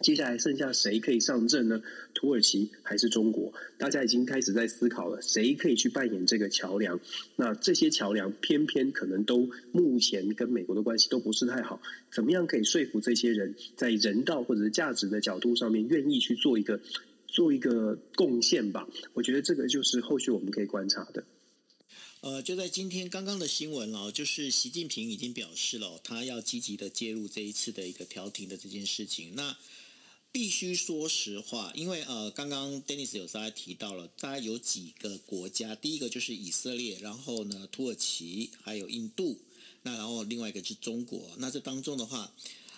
[0.00, 1.82] 接下来剩下谁可以上阵呢？
[2.14, 3.52] 土耳其还是中国？
[3.78, 7.00] 大家已经开始在思考了，谁可以去扮演这个桥梁？
[7.34, 11.82] 那这些桥梁偏偏可能都目前跟美国的关系都不是太好。
[12.12, 16.80] 怎么样可以说服这些人在人道或者是价值的角度上面愿意去做一个
[17.26, 18.88] 做一个贡献吧？
[19.14, 21.24] 我觉得这个就是后续我们可以观察的。
[22.20, 29.34] 呃，就在今天刚刚的新闻哦，就是习近平已经表示了，他要积极的介入这一次的一个调停的这件事情。
[29.36, 29.56] 那
[30.38, 39.36] 必须说实话，因为呃，刚刚 Dennis 有稍微提到了，大概有几个国家，第一个就是以色列，然后呢，土耳其，还有印度，
[39.82, 41.32] 那然后另外一个是中国。
[41.38, 42.32] 那这当中的话，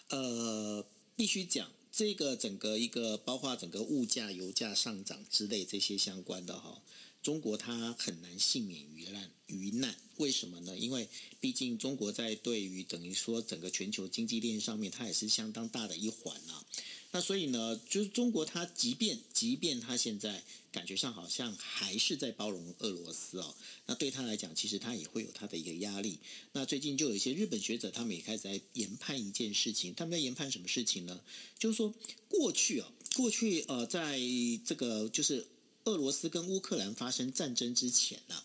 [0.09, 0.83] 呃，
[1.15, 6.83] 必须讲这个整个一个包括整个物价、油价上涨之类这些相关的哈，
[7.23, 9.95] 中国它很难幸免于难于难。
[10.17, 10.79] 为什么呢？
[10.79, 11.07] 因为
[11.41, 16.65] 毕竟中国在对于等于说整个全球经济链上面，它也是相当大的一环啊。
[17.13, 23.55] 那所以呢，就是中国，它即便即便它现在感觉上好像还是在包容俄罗斯哦，
[23.87, 26.21] 那对他来讲，其实他也会有他的一个压力。
[26.53, 31.21] 那最近就有一些日本学者，他们也开始在研判一件事情，他们在研判什么事情呢？
[31.59, 31.93] 就是说
[32.29, 34.21] 过去啊，过去呃，在
[34.65, 35.49] 这个就是
[35.87, 38.41] 俄罗斯跟乌克兰发生战争之前呢，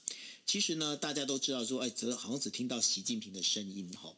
[0.47, 4.11] 其实呢，大家都知道说，哎，只好像只听到习近平的声音哈。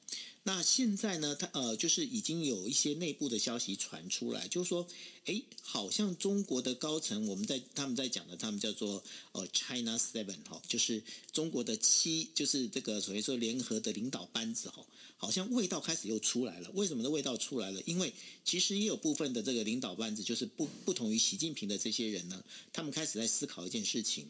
[0.48, 4.88] 那现在呢，他呃，就是已经有一些内部的消息传出来，就是说，
[5.26, 14.86] 哎，好像中国的高层，我们在他们在讲的，他们叫做呃 China Seven 哈，就是中国的七，就是这个所谓说联合的领导班子哈，
[15.18, 16.72] 好像味道开始又出来了。
[16.76, 17.82] 为什么的味道出来了？
[17.86, 18.14] 因为
[18.46, 24.26] 其实也有部分的这个领导班子，就是不不同于习近平的这些人呢，他们开始在思考一件事情。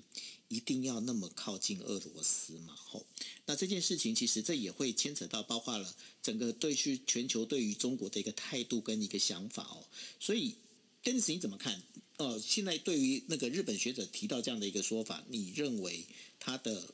[0.49, 2.73] 一定要那么靠近俄罗斯嘛？
[2.75, 3.05] 吼，
[3.45, 9.83] 那这件事情其实这也会牵扯到，包括了整个对去全球对于中国的一个态度跟一个想法哦。
[10.19, 10.55] 所以
[11.03, 11.81] 邓石你怎么看？
[12.17, 16.05] 呃，现在对于那个日本学者提到这样的一个说法，你认为
[16.39, 16.93] 它的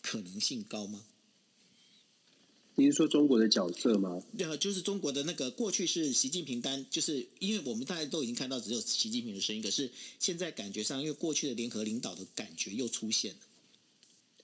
[0.00, 1.04] 可能性高吗？
[2.74, 4.18] 你是说中国的角色吗？
[4.36, 13.38] 对啊，就是中国的那个过去是习近平单，就是因为我们大家都已经看到只有习近平的声音，可是现在感觉上，因为过去的联合领导的感觉又出现了。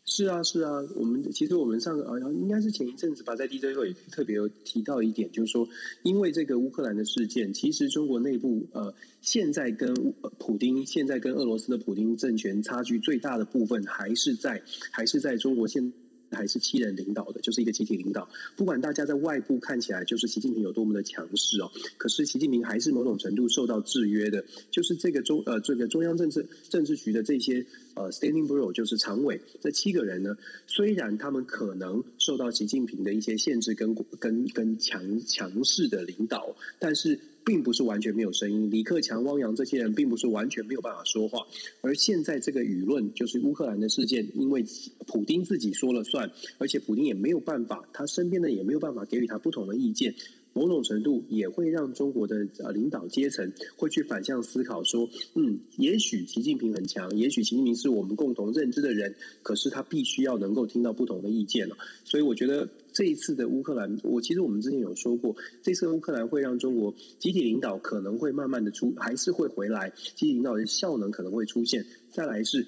[0.04, 5.66] 是啊，是啊，我们其实我们上个啊，应该是前一阵子吧，在 DJ 会特别有提到一点，就是说，
[6.02, 9.94] 因为这个乌克兰的事件，其实中国内部呃，现在跟
[10.38, 15.92] 普丁，现在跟俄罗斯的普丁政权差距最大的部分，还是在还是在中国现。
[16.30, 18.28] 还是七人领导的，就是一个集体领导。
[18.56, 24.44] 不管大家在外部看起来就是习近平有多么的强势哦，可是习近平还是某种程度受到制约的。
[24.70, 27.64] 就是这个中呃这个中央政治政治局的这些
[27.94, 30.36] 呃 Standing Bureau 就是常委这七个人呢，
[30.66, 37.18] 虽然他们可能受到习近平的一些限制跟跟跟强强势的领导，但是。
[37.48, 41.46] 并不是完全没有声音，李克强、汪洋这些人并不是完全没有办法说话。
[41.80, 44.62] 而现在这个舆论，就是乌克兰的事件，因为
[45.06, 50.14] 普丁自己说了算，而且普丁也没有办法，他身边的也没有办法给予他不同的意见。
[50.52, 61.78] 某种程度也会让中国的呃领导阶层会去反向思考，说，嗯，也许习近平很强，也许习近平是我们共同认知的人，可是他必须要能够听到不同的意见了。
[62.04, 62.68] 所以我觉得。
[62.98, 71.86] 这一次的乌克兰，我其实我们之前有说过，这次乌克兰会让中国集体领导可能会慢慢的出，还是会回来，集体领导的效能可能会出现。
[72.10, 72.66] 再来是。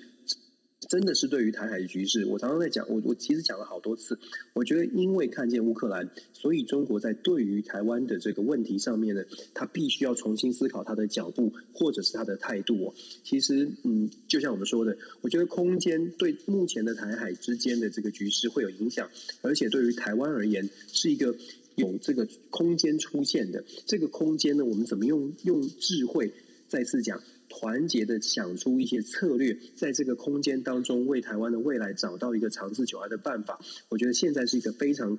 [0.89, 4.19] 真的是对于台海的局势，我常常在讲，我我其实讲了好多次。
[4.55, 12.95] 我觉得因为看见乌克兰，所以中国在对于台湾的这个问题上面呢，他必须要重新思考他的脚步或者是他的态度哦。
[13.23, 19.11] 其实，嗯，就像我们说的，我觉得空间对目前的台海之间的这个局势会有影响，
[19.43, 21.37] 而且对于台湾而言是一个
[21.77, 23.63] 有这个空间出现的。
[23.85, 26.33] 这个空间呢，我们怎么用用智慧
[26.69, 27.23] 再次讲？
[27.51, 33.61] 团结的想出一些策略，在这个空间当中为台湾的未来找到一个长治久安的办法。
[33.91, 35.19] 我觉得现在是一个非常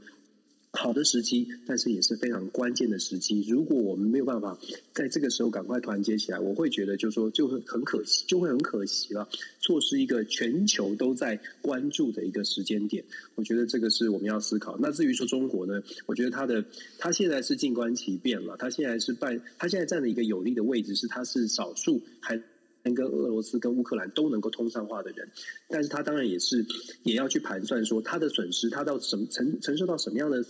[0.74, 3.46] 好的时机，但是也是非常关键的时机。
[3.48, 4.58] 如果我们没有办法
[4.94, 9.28] 在这个时候赶快团结起来，我会觉得就是说就会很可惜，就会很可惜了，
[9.60, 13.04] 错失一个全球都在关注的一个时间点。
[13.36, 14.78] 我觉得这个是我们要思考。
[14.80, 16.64] 那至于说中国呢，我觉得他的
[16.98, 22.42] 他现在是静观其变了，他现在是办，他现在站的一个有利的位置是他是少数还。
[22.84, 25.30] 能跟俄罗斯、跟乌克兰都能够通上话的人，
[25.68, 26.66] 但是他当然也是
[27.04, 30.44] 也要去盘算说他的损失，他到什么承承受到什么样的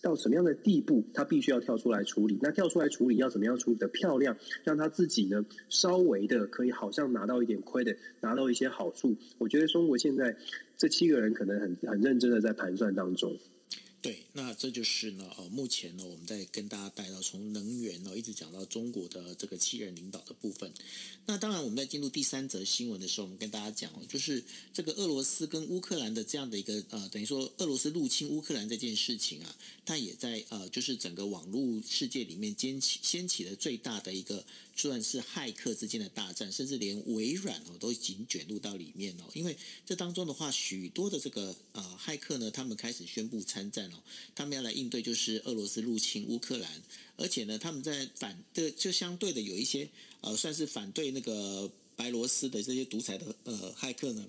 [0.00, 2.38] 到什么样的地步，他必须要跳出来处理。
[2.42, 9.16] 那跳出来处理要怎么样处理的漂亮，让他自己呢稍微的可以好像拿到一点亏的，拿到一些好处。
[9.38, 10.36] 我觉得中国现在
[10.76, 13.36] 这七个人可能很很认真的在盘算当中。
[14.02, 20.72] 对，那这就是呢，呃，目前呢，我们在跟大家带到从能源呢，一直讲到中国的这个七人领导的部分。
[21.24, 24.42] 那当然，我们在进入第三则新闻的时候，我们跟大家讲，就是
[24.74, 34.44] 这个俄罗斯跟乌克兰的这样的一个呃，等于说俄罗斯入侵乌克兰这件事情啊，它也在呃，就是整个网络世界里面掀起掀起了最大的一个。
[34.74, 39.24] 算是骇客之间的大战，甚至连微软哦都已经卷入到里面哦。
[39.34, 44.02] 因为这当中的话，许多的这个呃骇客呢，他们开始宣布参战哦，
[44.34, 46.82] 他们要来应对就是俄罗斯入侵乌克兰，
[47.16, 49.88] 而且呢，他们在反对就相对的有一些
[50.22, 54.26] 呃算是反对那个白罗斯的这些独裁的呃骇客呢，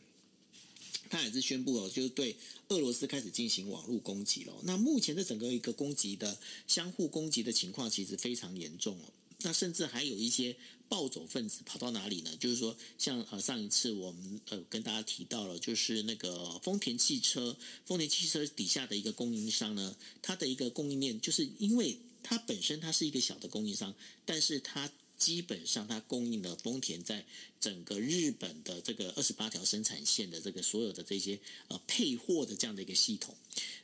[1.09, 2.35] 他也是宣布哦，就是对
[2.67, 4.53] 俄罗斯开始进行网络攻击了。
[4.63, 9.05] 那目前的整个一个攻击的相互攻击的情况，其实非常严重哦。
[9.43, 10.55] 那甚至还有一些
[10.89, 12.35] 暴走分子跑到哪里呢？
[12.39, 23.93] 就是说，像呃上一次我们呃跟大家提到了，就是那个丰田汽车，丰田汽车底下的一个供应商呢，它的一个供应链，就是因为它本身它是一个小的供应商，
[24.25, 27.25] 但是它基本上它供应了丰田在
[27.63, 33.33] 整个日本的这个二十八条生产线的这个所有的这些呃配货的这样的一个系统。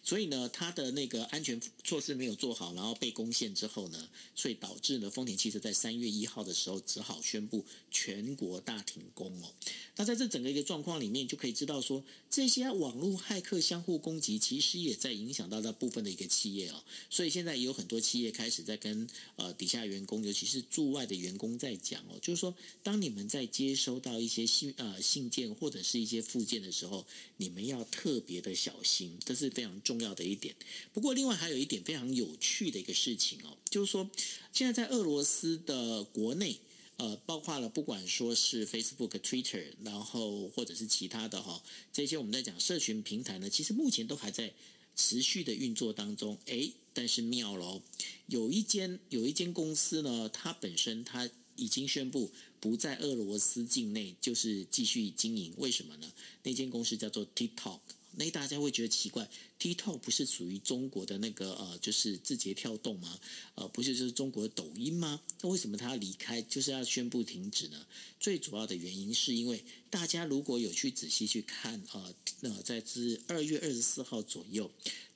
[0.03, 9.53] 所以呢，它的那个安全措施没有做好，然后被攻陷之后呢，所以导致呢，丰田汽车在三月一号的时候只好宣布全国大停工哦。
[9.95, 16.83] 那在这整个一个状况里面，就可以知道说，这些网络骇客相互攻击，其实也在影响到那部分的一个企业哦。
[17.09, 30.09] 所以现在也有很多企业开始在跟呃底下员工，尤其是驻外的员工在讲哦，就是说，当你们在接收到一些信呃信件或者是一些附件的时候，你们要特别的小心，这是非常重要。
[30.09, 30.55] 的一点，
[30.91, 34.09] 不过另外还有一点非常有趣的一个事情哦，就是说
[34.51, 36.57] 现在在俄罗斯的国内，
[36.97, 44.51] 呃，包括了不管说是 Facebook、Twitter，然后或者是其他的哈，这些我们在讲社群平台呢，其实目前都还在
[44.95, 46.37] 持续的运作当中。
[46.45, 47.81] 诶，但是妙了，
[48.25, 55.53] 有一间有一间公司呢，它本身它已经宣布不在俄罗斯境内，就是继续经营。
[55.57, 56.11] 为什么呢？
[56.43, 57.79] 那间公司叫做 TikTok。
[58.13, 63.19] 那大家会觉得奇怪 TikTok 不是属于中国的那个呃，就是字节跳动吗？
[63.53, 65.21] 呃，不是就是中国的抖音吗？
[65.41, 67.85] 那为什么他要离开，就是要宣布停止呢？
[68.19, 74.69] 最主要的原因是因为大家如果有去仔细去看，呃，呃，在自二月二十四号左右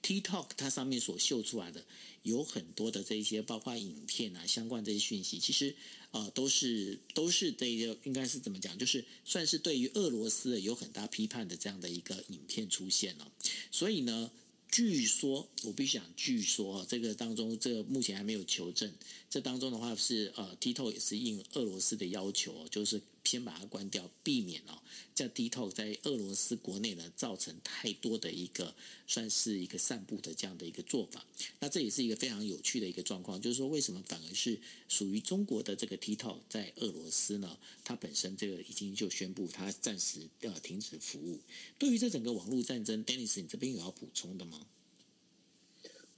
[0.04, 1.84] ，TikTok 它上面所秀出来的
[2.22, 5.76] 有很多的这些，包括影片啊，相关这些讯息，其实。
[6.14, 8.78] 啊、都是都是这个，应该是怎么讲？
[8.78, 13.32] 就是算是对于俄罗斯有很大批判的这样的一个影片出现了。
[13.72, 14.32] 所以呢，
[14.70, 18.93] 据说我必须讲，据说这个当中，这个目前还没有求证。
[19.30, 23.01] 这当中的话是呃，TikTok 也是应俄罗斯的要求，就是。
[23.24, 24.82] 先把它关掉，避免哦，
[25.15, 28.76] 在 TikTok 在俄罗斯国内呢造成太多的一个
[29.07, 31.26] 算是一个散布的这样的一个做法。
[31.59, 34.59] 那这也是一个非常有趣的一个状况，就是说为什么反而是
[34.89, 37.57] 属于中国的这个 TikTok 在俄罗斯呢？
[37.84, 41.39] 它本身这个已经就宣布它暂时要停止服务。
[41.80, 44.67] 对于这整个网络战争，Dennis，你这边有要补充的吗？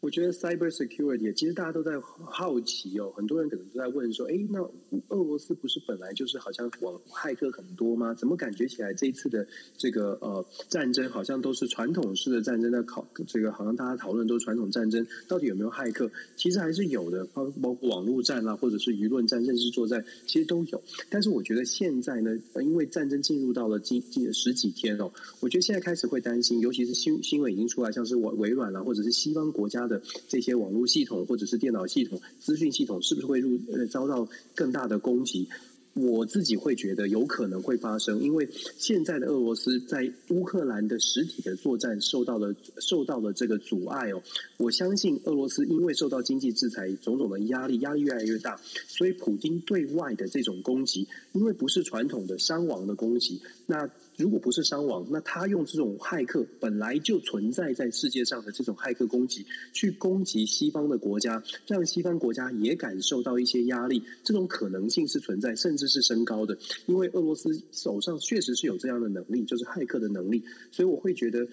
[0.05, 4.61] 我觉得 cyber security 其实大家都在好奇哦，很多人可能都在问说，哎，那
[5.07, 8.13] 俄罗斯不是本来就是好像网骇客很多吗？
[8.13, 16.07] 怎么感觉起来这一次的这个呃战争好像都是传统式的战争在考这个好像大家讨论都是传统战争，到底有没有骇客？
[16.35, 20.79] 其实还是有的，包包括网络战啦，或者是舆论战、认知作战，其实都有。
[21.09, 29.94] 但是我觉得现在呢，因为战争进入到了近近十几天哦，我觉得现在开始会担心，尤其是新新闻已经出来，像是微微软啦，或者是西方国家的。
[30.27, 35.47] 这些网络系统或者是电脑系统、资讯系统是不是会入呃遭到更大的攻击？
[35.93, 44.21] 我自己会觉得有可能会发生，因为现在的俄罗斯在乌克兰的实体的作战受到了受到了这个阻碍哦。
[44.57, 53.89] 我相信俄罗斯因为受到经济制裁种种的压力，压力越来越大，所以普京对外的这种攻击，因为不是传统的伤亡的攻击，那。
[54.17, 66.57] 如果不是伤亡，那他用这种骇客本来就存在在世界上的这种骇客攻击，去攻击西方的国家，让西方国家也感受到一些压力，这种可能性是存在，甚至是升高的。
[66.85, 71.47] 因为俄罗斯手上确实是有这样的能力，就是骇客的能力，所以我会觉得，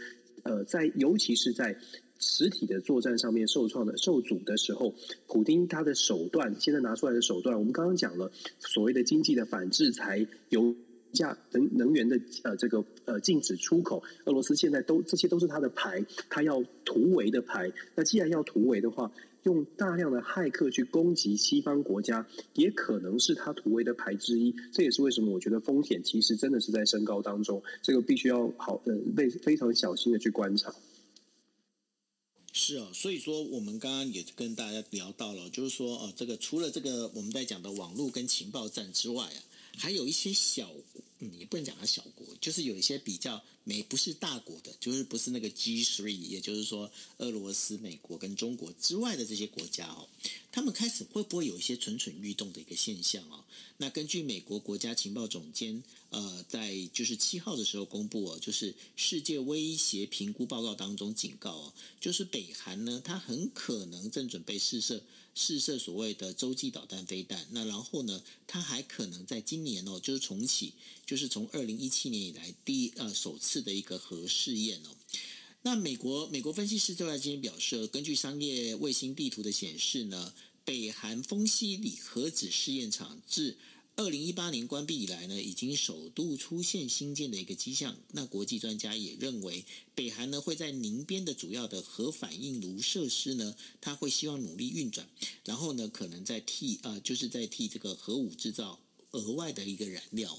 [0.45, 1.77] 呃，在尤其是在
[2.21, 4.95] 实体的作战上面受创的受阻的时候，
[5.27, 10.77] 普丁他的手段现在拿出来的手段，我们刚刚讲了所谓的经济的反制裁由。
[11.13, 17.71] 价能能源的呃这个呃禁止出口，俄罗斯现在都这些都是他的牌，他要突围的牌。
[17.95, 19.13] 那既然要突围的话，
[19.45, 24.55] 用大量的骇客去攻击西方国家，也可能是他突围的牌之一。
[24.73, 30.73] 这也是为什么我觉得风险其实真的是在升高当中，这个必须要好呃非非常小心的去观察。
[32.53, 39.41] 是啊，所以说我们刚刚也跟大家聊到了，就是说呃这个除了这个我们在讲的网络跟情报战之外啊。
[39.77, 40.71] 还有一些小，
[41.21, 50.09] 嗯，也不能讲它小国，就是有一些比较没不是大国的，就是不是那个 G three，也就是说俄罗斯、美国跟中国之外的这些国家哦，
[50.51, 53.45] 他们开始会不会有一些蠢蠢欲动的一个现象哦？
[53.79, 65.03] 那根据美国国家情报总监呃，在就是七号的时候公布哦，就是世界威胁评估报告当中警告哦，就是北韩呢，它很可能正准备试射。
[65.35, 70.75] 试射所谓的洲际导弹飞弹，那然后呢，它还可能在今年哦，就是重启，
[71.07, 74.91] 就是从二零一七年以来第一呃首次的一个核试验哦。
[75.63, 83.57] 那美国美国分析师就在今天表示，根据商业卫星地图的显示呢，北韩丰西里核子试验场至
[83.95, 87.97] 二零一八年关闭以来呢，已经首度出现新建的一个迹象。
[88.13, 89.65] 那国际专家也认为，
[89.95, 95.09] 北韩呢会在宁边的主要的核反应炉设施呢，他会希望努力运转，
[95.45, 98.81] 然后呢可能在替啊、呃，就是在替这个核武制造
[99.11, 100.39] 额外的一个燃料。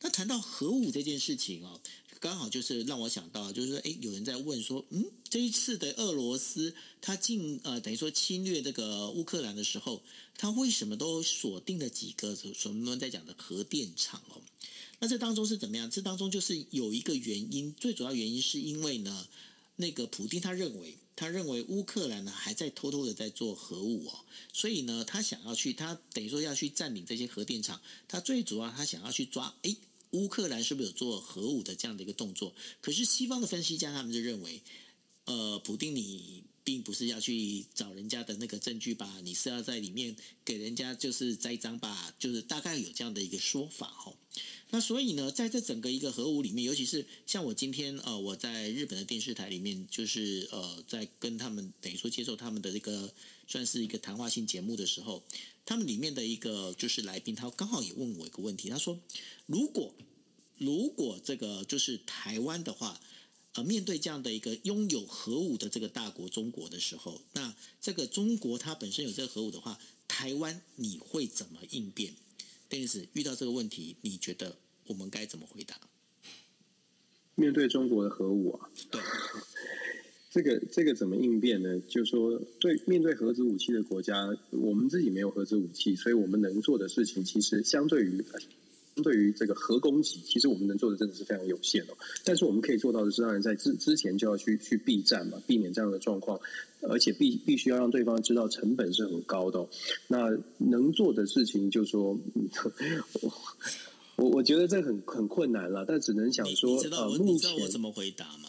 [0.00, 1.80] 那谈到核武这件事情哦。
[2.26, 10.02] 刚好就是让我想到，就是说，哎，有人在问说，嗯，这一次的俄罗斯他进呃，等于说侵略这个乌克兰的时候，
[10.36, 14.42] 他为什么都锁定了几个所我们在讲的核电厂哦？
[14.98, 15.88] 那这当中是怎么样？
[15.88, 19.28] 这当中就是有一个原因，最主要原因是因为呢，
[19.76, 29.76] 那个普丁他认为，他认为乌克兰呢还在偷偷的在做核武哦，所以呢，他想要去，他等于说要去占领这些核电厂，他最主要他想要去抓，哎。
[30.16, 32.54] 乌克兰是不是有做核武的这样的一个动作？
[32.80, 34.62] 可是西方的分析家他们就认为，
[35.24, 39.20] 呃，普丁你并不是要去找人家的那个证据吧？
[39.22, 42.14] 你是要在里面给人家就是栽赃吧？
[42.18, 44.16] 就是大概有这样的一个说法哦。
[44.70, 53.12] 那所以呢，在这整个一个核武里面，尤其是像我今天呃，我在日本的电视台里面，就是呃，在跟他们等于说接受他们的这个
[53.46, 55.22] 算是一个谈话性节目的时候。
[55.66, 58.98] 他们里面的一个就是来宾，他刚好也问我一个问题，他说
[59.46, 59.92] ：“如果
[60.56, 62.98] 如果这个就是台湾的话，
[63.54, 72.14] 呃，面对这样的一个拥有核武的这个大国中国的时候，那这个中国它本身有这个核武的话，台湾你会怎么应变
[72.70, 74.56] ？Dennis 遇到这个问题，你觉得
[74.86, 75.80] 我们该怎么回答？
[77.34, 79.02] 面对中国的核武啊，对，
[80.36, 81.80] 这个这个怎么应变呢？
[81.88, 88.22] 就是说，对面对核子武器的国家，我们自己没有核子武器，所以我们能做的事情，其实相对于。
[89.02, 91.88] 对于这个核攻击，其实我们能做的真的是非常有限哦。
[92.24, 96.40] 但是我们可以做到的是，当然在之之前就要去去避战嘛，避免这样的状况，
[96.80, 99.68] 而且必必须要让对方知道成本是很高的哦。
[100.08, 102.18] 那能做的事情就是说，
[104.16, 108.48] 我我觉得这很很困难了，但只能想说，呃，目前我怎么回答吗？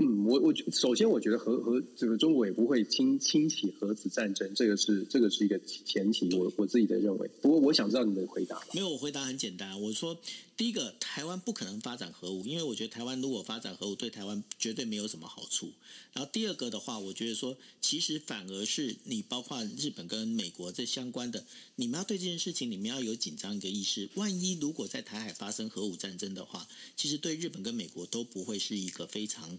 [0.00, 7.28] 嗯，我我首先我觉得核核这个中国也不会轻轻启核子战争，这个是这个是一个前提，我我自己的认为。
[7.42, 8.64] 不过我想知道你的回答。
[8.72, 10.16] 没有，我回答很简单，我说
[10.56, 15.72] 第一个，台湾不可能发展核武，因为我觉得台湾如果发展核武，对台湾绝对没有什么好处。
[16.12, 21.44] 然后第二个的话，我觉得说，其实反而是你包括日本跟美国这相关的，
[21.74, 24.08] 你们要对这件事情，你们要有紧张一个意识。
[24.14, 29.58] 万一如果在台海发生核武战争的话，其实对日本跟美国都不会是一个非常。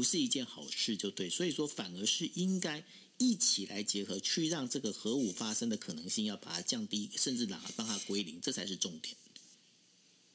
[0.00, 2.82] 不是一件好事，就对，所以说反而是应该
[3.18, 9.14] 一起来结合，去让这个核武发生的可能性要把它降低，甚至让它归零，这才是重点。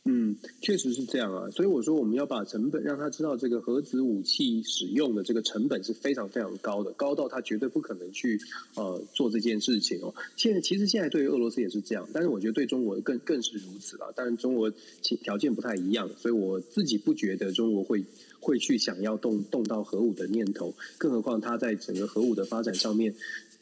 [0.07, 8.39] 嗯，确实是这样啊，所以我说我们要把成本让他知道，这个核子武器使用的这个成本是非常非常高的，高到他绝对不可能去
[8.76, 10.13] 呃做这件事情哦。
[10.38, 14.11] 现在其实现在对于俄罗斯也是这样，但是我觉得对中国更更是如此啊。
[14.16, 18.05] 当然中国其条件不太一样，所以我自己不觉得中国会。
[18.40, 23.14] 会去想要动动到核武的念头，更何况它在整个核武的发展上面，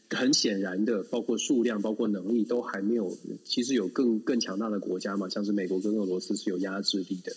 [0.09, 3.17] 很显然的，包括数量、包括能力，都还没有。
[3.43, 7.31] 其实有更更强大的国家嘛，像是美国跟俄罗斯是有压制力的。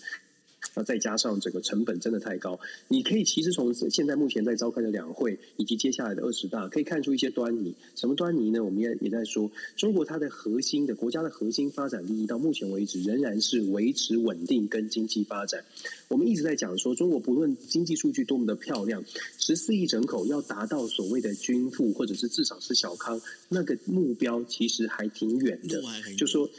[0.75, 7.75] 那再加上这个成本真的太高，你可以其实从现在目前在召开的两会以及接下来的二十大，可以看出一些端倪。
[7.95, 8.63] 什么端倪呢？
[8.63, 15.63] 我们也也在说，中国它的核心的国家的核心发展利益，到目前为止仍然是维持稳定跟经济发展。
[16.09, 19.03] 我们一直在讲说，中国不论经济数据多么的漂亮，
[19.39, 25.81] 十四亿人口要达到所谓的均富，或者是至少是小康，那个目标其实还挺远的。
[26.17, 26.49] 就说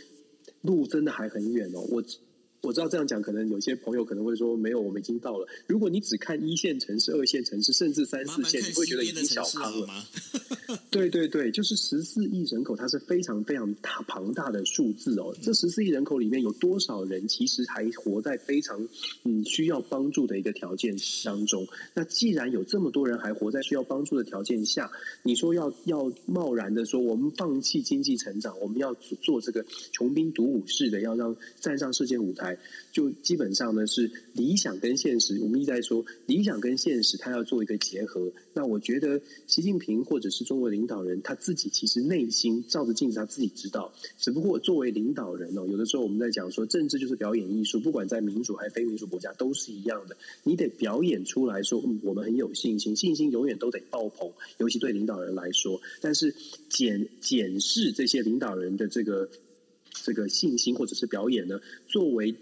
[0.63, 2.03] 路真的还很远哦，我。
[2.61, 5.47] 我知道这样讲，可能有些朋友可能会说，没有，我们已经到了。
[5.67, 10.05] 如果你只看一线城市、二线城市，甚至三四线，你会觉得已经小康了吗？
[10.91, 15.35] 对对对，就是十四亿人口，它是非常非常大庞大的数字哦。
[15.41, 18.87] 这十四亿人口里面有多少人其实还活在非常
[19.25, 21.67] 嗯需要帮助的一个条件当中？
[21.95, 24.91] 那既然有这么多人还活在需要帮助的条件下，
[25.23, 28.93] 你说要要贸然的说我们放弃经济成长，我们要
[29.23, 32.48] 做这个穷兵黩武式的，要让站上世界舞台。
[32.93, 35.39] 就基本上呢，是理想跟现实。
[35.41, 38.31] 我们一直在说理想跟现实，他要做一个结合。
[38.53, 43.93] 那我觉得习近平或者是中国领导人，他自己其实内心照着镜子，他自己知道。
[44.19, 50.17] 只不过作为领导人哦，有的时候我们在讲说，政治就是表演艺术，不管在民主还是非民主国家都是一样的。
[50.43, 54.31] 你得表演出来说，嗯，我们很有信心，信心永远都得爆棚。
[54.59, 56.35] 尤其对领导人来说，但是
[56.69, 59.29] 检检视这些领导人的这个。
[60.05, 62.35] 这个信心或者是表演呢，作为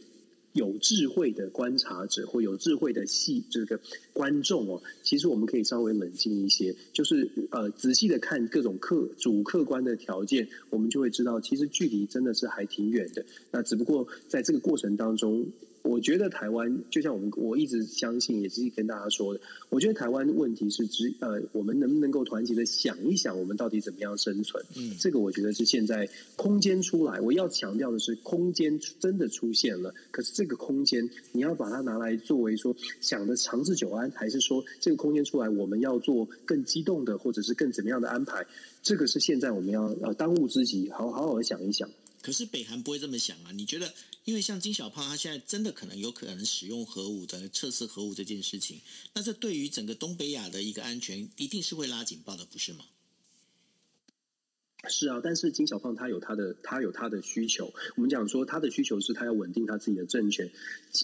[0.53, 3.81] 有智慧的观察者或有智慧的戏这个
[4.13, 13.25] 观众哦，其实我们可以稍微冷静一些，就是呃仔细的看各种客主客观的条件，我们就会知道，其实距离真的是还挺远的。
[13.51, 15.47] 那只不过在这个过程当中。
[15.87, 19.41] 我觉得台湾就像我们我一直相信，也是跟大家说的。
[19.69, 24.63] 我觉得台湾问题是只呃，我们能不能够团结的想一想，我们到底怎么样生存？
[24.77, 27.21] 嗯，这个我觉得是现在空间出来。
[27.21, 29.95] 我要强调的是，空间真的出现了。
[30.11, 38.47] 可是这个空间，你要把它拿来作为说想的长治久安，还是说这个空间出来，我们要做更激动的，或者是更怎么样的安排？
[38.83, 41.89] 这个是现在我们要呃当务之急，好好好的想一想。
[42.23, 43.53] 可是北韩不会这么想啊？
[43.55, 43.87] 你觉得？
[44.27, 48.81] 因为像金小胖，他现在真的可能有可能使用核武的测试核武这件事情，
[49.15, 52.85] 那这对于整个东北亚的一个安全，一定是会拉警报的，不是吗？
[54.89, 57.73] 是啊，但是金小胖他有他的他有他的需求。
[57.97, 60.51] 我们讲说他的需求是他要稳定他自己的政权。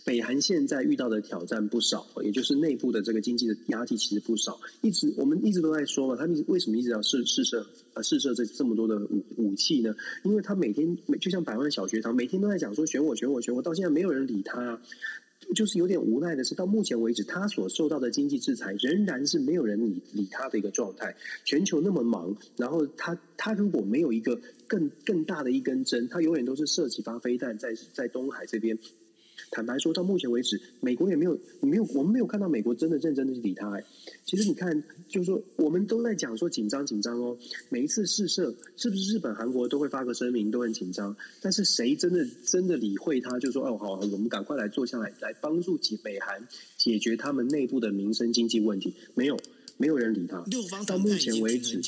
[0.05, 4.61] 北韩现在遇到的挑战不少，也就是内部的这个经济的压力其实不少。
[4.81, 9.95] 一直我们一直都在说嘛，他们为什么一直要试试射呃试射这这么多的武武器呢？
[10.25, 14.83] 因为他每天每就像百万小学堂，每天都在讲说选我选我选我，到现在没有人理他啊。
[15.55, 21.15] 就是有点无奈的是，到目前为止，他所受到的经济制裁仍然是没有人理理他的一个状态。
[21.45, 28.79] 全球那么忙，然后他他如果没有一个更更大的一根针，他永远都是射几发飞弹在在东海这边。
[29.51, 33.71] 坦白说，到目前为止，美国也没有，没有，我们没有看到美国真的认真的去理他。
[33.77, 33.85] 哎，
[34.25, 37.37] 其实你看，就是说，我们都在讲说紧张紧张哦。
[37.69, 41.15] 每一次试射，是不是日本、韩国都会发个声明，都很紧张？
[41.43, 43.39] 但是谁真的真的理会他？
[43.39, 48.95] 就说哦，好，我们赶快来坐下来，来帮助解北韩解决他们内部的民生经济问题。
[49.15, 49.37] 没有，
[49.77, 50.43] 没有人理他。
[50.47, 51.79] 六方到目前为止，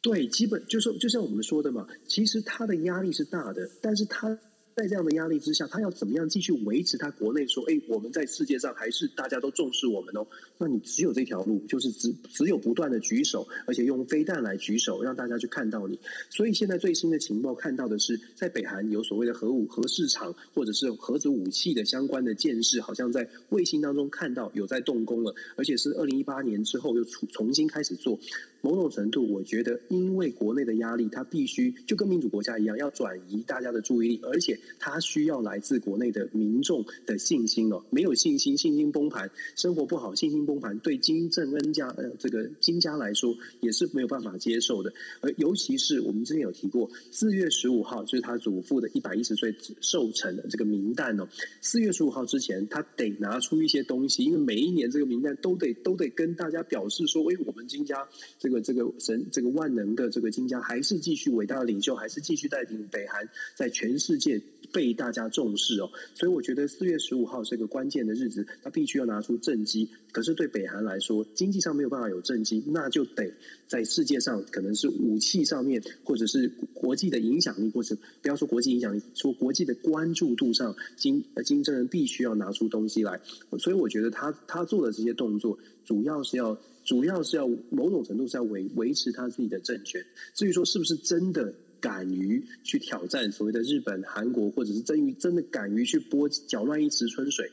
[0.00, 4.36] 对，基本就说，就像我们说的嘛，其实他的压力是大的，但是他。
[4.76, 10.26] 在这样的压力之下，他要怎么样继续维持他国内说，哎，我们在世界上还是大家都重视我们哦？
[10.58, 16.00] 那你只有这条路，就是只只有不断的举手，而且用飞弹来举手，让大家去看到你。
[16.28, 28.18] 所以现在最新的情报看到的是，在北韩有所谓的核武核试场，或者是核子武器的相关的建设，好像在卫星当中看到有在动工了，而且是二零一八年之后又重重新开始做。
[28.60, 37.84] 某种程度，我觉得因为国内的压力，他必须就跟民主国家一样，要转移大家的注意力，而且他需要来自国内的民众的信心哦。
[37.90, 44.92] 没有信心，信心崩盘，生活不好，信心崩盘，对金正恩家呃这个金家来说也是没有办法接受的。
[45.20, 51.28] 而尤其是我们之前有提过，四月十五号就是他祖父的一百一十岁寿辰的这个名单哦。
[51.60, 58.08] 四月十五号之前，他得拿出一些东西，因为每一年这个名单都得都得跟大家表示说，哎，我们金家
[58.38, 58.64] 这个。
[58.64, 64.40] 这个神，这个万能的这个金家，还是继续伟大的领袖，还是继续带领北韩在全世界
[64.72, 65.90] 被大家重视哦。
[66.14, 69.90] 所以我觉得四月十五号是个关键的日子，他必须要拿出政绩。
[70.12, 73.34] 可是对北韩来说，经济上没有办法有政绩，那就得
[73.66, 83.20] 在世界上可能是武器上面，或者是国际的影响力，或者不要说国际影响力，说国际的关注度上，金金正恩必须要拿出东西来。
[83.58, 86.58] 所以我觉得他他做的这些动作，主要是要。
[86.84, 90.04] 主要是要某种程度是要维维持他自己的政权。
[90.34, 91.54] 至于说是不是真的
[91.84, 97.50] 敢于去挑战所谓的日本、韩国，或者是真于真的敢于去拨搅乱一池春水，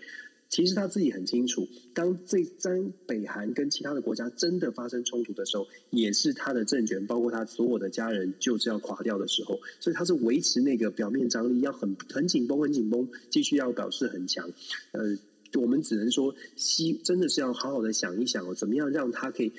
[0.47, 1.67] 其实他自己很清楚。
[1.93, 9.59] 当这张北韩跟其他的国家真的发生冲突的时候，也是他的政权，包括他所有的家人，就这样垮掉的时候。
[9.81, 14.49] 所以他是维持那个表面张力，要很很紧绷、很紧绷，继续要表示很强。
[14.93, 15.17] 呃。
[15.59, 19.51] 我们只能说，希真的是要好好的想一想哦，怎么样让他可以，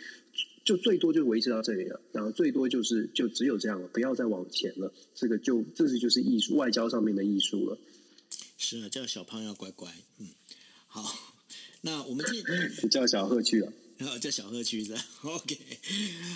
[0.65, 4.93] 就最多就维持到这里了，然后最多就是就只有这样了，不要再往前了。
[5.15, 7.79] 这个就这是就是艺术，外交上面的艺术了。
[8.57, 10.29] 是啊，叫小胖要乖乖，嗯，
[10.87, 11.03] 好，
[11.83, 13.73] 那我们这 叫小贺去了。
[14.03, 15.57] 然后叫小贺去的，OK，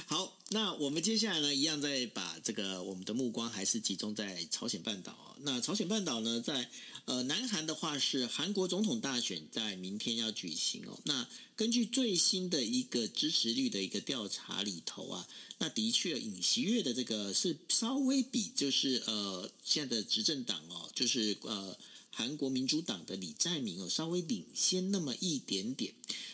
[0.07, 5.35] 好，那我们接下来呢，一样再把这个我们的目光还是集中在朝鲜半岛啊。
[5.41, 6.71] 那朝鲜半岛呢，在
[7.07, 10.97] 呃南韩的话是韩国总统大选在明天要举行哦。
[11.03, 15.27] 那根据最新的一个支持率的一个调查里头啊，
[15.59, 21.77] 那的确尹锡悦的这个是稍微比就是呃现在的执政党哦，就是呃
[22.17, 25.93] 韩国民主党的李在明哦稍微领先那么一点点。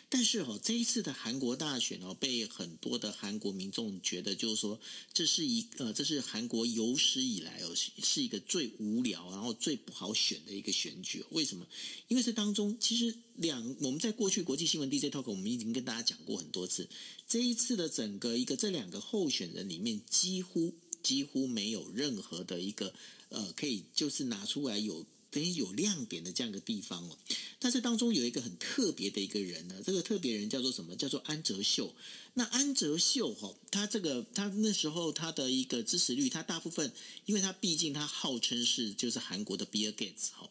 [0.09, 4.79] 但是哦，这一次的韩国大选哦，被很多的韩国民众觉得就是说，
[5.13, 11.25] 这是一呃，这是韩国有史以来哦，是一个最无聊，然后最不好选的一个选举。
[11.31, 11.67] 为什么？
[12.07, 16.89] 因为这当中其实两我们在过去国际新闻 DJ Talk 我们已经跟大家讲过很多次，
[17.27, 20.73] 这一次的整个一个这两个候选人里面，几乎
[21.03, 22.95] 几乎没有任何的一个
[23.31, 25.05] 呃，可以就是拿出来有。
[25.33, 27.17] 等于有亮点的这样一个地方哦，
[27.59, 30.95] 但是当中有一个很特别的一个人呢，这个特别人叫做什么？
[30.95, 31.93] 叫做安哲秀。
[32.35, 36.93] 那安哲秀哈，他这个他那时候他的一个支持率，他大部分，
[37.25, 40.49] 因为他毕竟他号称是就是韩国的比尔盖茨哈。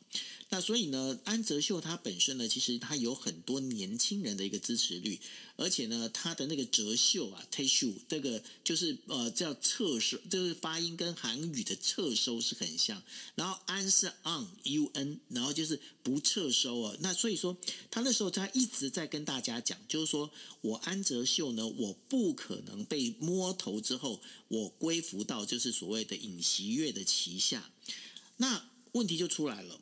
[0.54, 5.18] 那所以呢，安哲秀他本身呢，其实他有很多年轻人的一个支持率，
[5.56, 13.02] 而且呢，他的那个哲秀啊，taeshu 这个就是呃叫撤收，就是发音跟韩语的撤收是很像。
[13.36, 16.98] 然后安是 on u n，然后就是不撤收啊。
[17.00, 17.56] 那所以说，
[17.90, 20.30] 他那时候他一直在跟大家讲，就是说
[20.60, 27.72] 我安哲秀呢，我不可能被摸头之后，我归服到就是所谓的尹锡悦的旗下。
[28.36, 29.80] 那问题就出来了。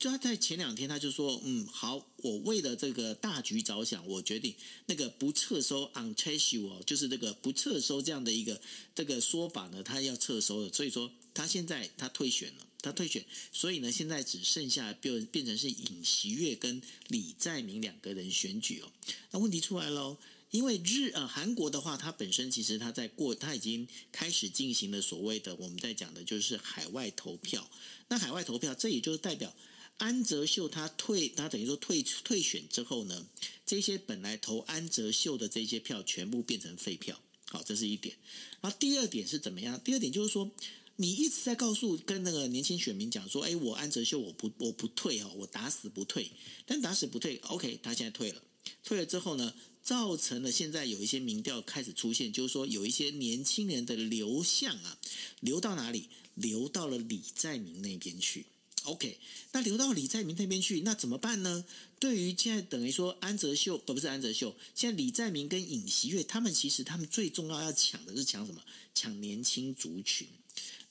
[0.00, 4.54] 就他在前两天，他就说：“嗯，好，我为了这个大局着想，我决定
[4.86, 8.58] 那个不撤收 unchase，就是这个不撤收这样的一个
[8.94, 10.72] 这个说法呢，他要撤收了。
[10.72, 13.22] 所以说，他现在他退选了，他退选，
[13.52, 18.90] 所以呢，现在只剩下变变成是尹锡悦跟李在明两个人选举哦。
[19.32, 20.16] 那问题出来喽，
[20.50, 27.70] 因为日呃韩国的话，它本身其实它在过，它已经开始进行了所谓的我们在讲的就是海外投票。
[28.08, 29.54] 那海外投票，这也就是代表。
[30.00, 33.26] 安哲秀他退，他等于说退退选之后呢，
[33.66, 37.20] 这些本来投安哲秀的这些票全部变成废票。
[37.50, 38.16] 好，这是一点。
[38.62, 39.78] 然后第二点是怎么样？
[39.84, 40.50] 第二点就是说，
[40.96, 46.30] 你一直在告诉跟那个年轻选民讲说，哎，我安哲秀我不我不退哦，我打死不退。
[46.64, 48.42] 但打死不退，OK，他现在退了，
[48.82, 54.98] 退了之后呢，造成了现在有一些民调开始出现，就是说有一些年轻人的流向啊，
[55.40, 56.08] 流到哪里？
[56.36, 58.46] 流到了李在明那边去。
[58.84, 59.18] OK，
[59.52, 61.64] 那流到李在明那边去，那怎么办呢？
[61.98, 68.62] 对于现在等于说安哲秀，不不是安哲秀，现在李在明跟尹锡悦他们其实他们最重要要抢的是抢什么？
[68.94, 70.26] 抢年轻族群。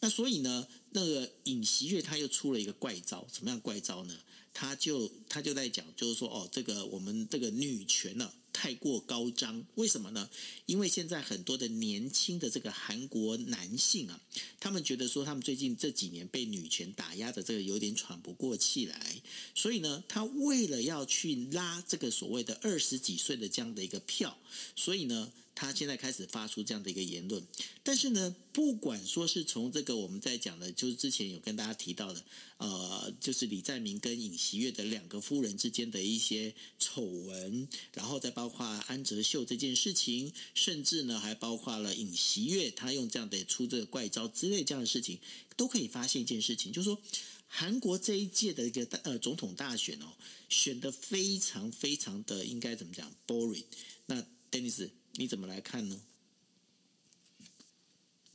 [0.02, 4.18] 那所以呢，那个尹锡悦他又出了一个怪招，什么样怪招呢？
[4.54, 8.34] 他就他就在讲，就是说哦，这个我们这个女权呢、啊。
[8.60, 10.30] 太过高张，为什么呢？
[10.66, 14.20] 因为现在很多的年轻的这个韩国男性啊，
[14.60, 19.22] 他们觉得说他们最近这几年被女权打压的这个有点喘不过气来，
[19.56, 24.38] 所以呢，他为了要去拉这个所谓的二十几岁的这样的一个票，
[24.76, 25.32] 所以呢。
[25.60, 27.46] 他现在开始发出这样的一个言论，
[27.84, 32.24] 但是呢，不管说是从这个我们在讲的，就是之前有跟大家提到的，
[32.60, 45.20] 呃，就是李在明跟尹锡悦的两个夫人之间的一些丑闻，然后再包括安哲秀这件事情，甚至呢还包括了尹锡悦他用这样的出这个怪招之类这样的事情，
[45.58, 46.98] 都可以发现一件事情，就是说
[47.48, 50.14] 韩国这一届的一个大呃总统大选哦，
[50.48, 53.66] 选的非常非常的应该怎么讲 boring。
[54.06, 54.90] 那 Dennis。
[55.20, 55.98] 你怎么来看呢？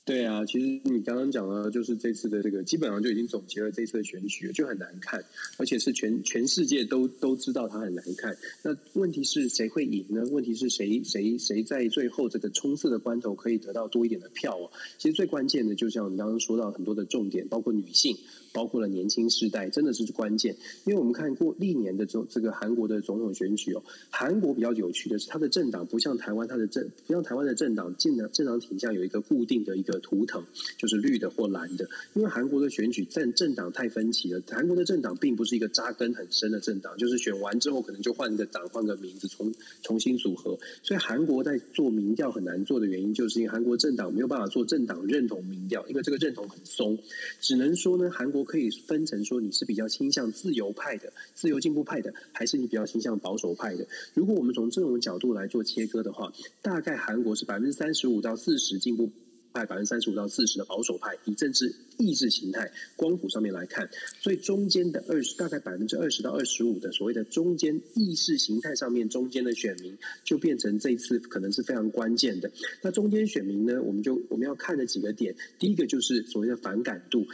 [0.04, 5.24] 对啊，其实你刚刚讲了，就是这次的这个基本上就已经总结了这次的选举，就很难看，
[5.56, 8.36] 而且是全全世界都都知道它很难看。
[8.62, 10.26] 那问题是谁会赢呢？
[10.30, 14.68] 问题是谁谁谁在最后这个冲刺的关头可以得到多一点的票啊？
[14.98, 18.14] 其实最关键的，就像你刚刚说到很多的重点，包括女性。
[18.54, 20.54] 包括了年轻世代，真的是关键。
[20.84, 30.44] 因为我们看过历年的这这个韩国的总统选举哦，韩国比较有趣的是，它的政党不像台湾，它的政不像台湾的政党，进的政党倾向有一个固定的一个图腾，
[30.78, 31.88] 就是绿的或蓝的。
[32.14, 39.52] 因为韩国的选举政政党太分歧了，韩国的政党并不是一个扎根很深的政党，就是选完之后可能就换个党、换个名字，重
[39.82, 40.56] 重新组合。
[40.84, 46.96] 所以韩国在做民调很难做的原因，就是因为韩国政党没有办法做政党认同民调，因为这个认同很松，
[47.40, 48.43] 只能说呢，韩国。
[48.44, 53.86] 可以分成说，你是比较倾向自由派的、自由进步派的，还是你比较倾向保守派的？
[54.14, 56.32] 如果我们从这种角度来做切割的话，
[56.62, 59.10] 大概韩国是百分之三十五到四十进步
[59.52, 61.16] 派，百分之三十五到四十的保守派。
[61.24, 63.88] 以政治意识形态光谱上面来看，
[64.20, 72.50] 所以中间的二十大概百分之二十到二十五的所谓的中间意识形态上面中间的选民，就变成这一次可能是非常关键的。
[72.82, 77.24] 那中间选民呢，我们就我们要看的几个点，第一个就是所谓的反感度。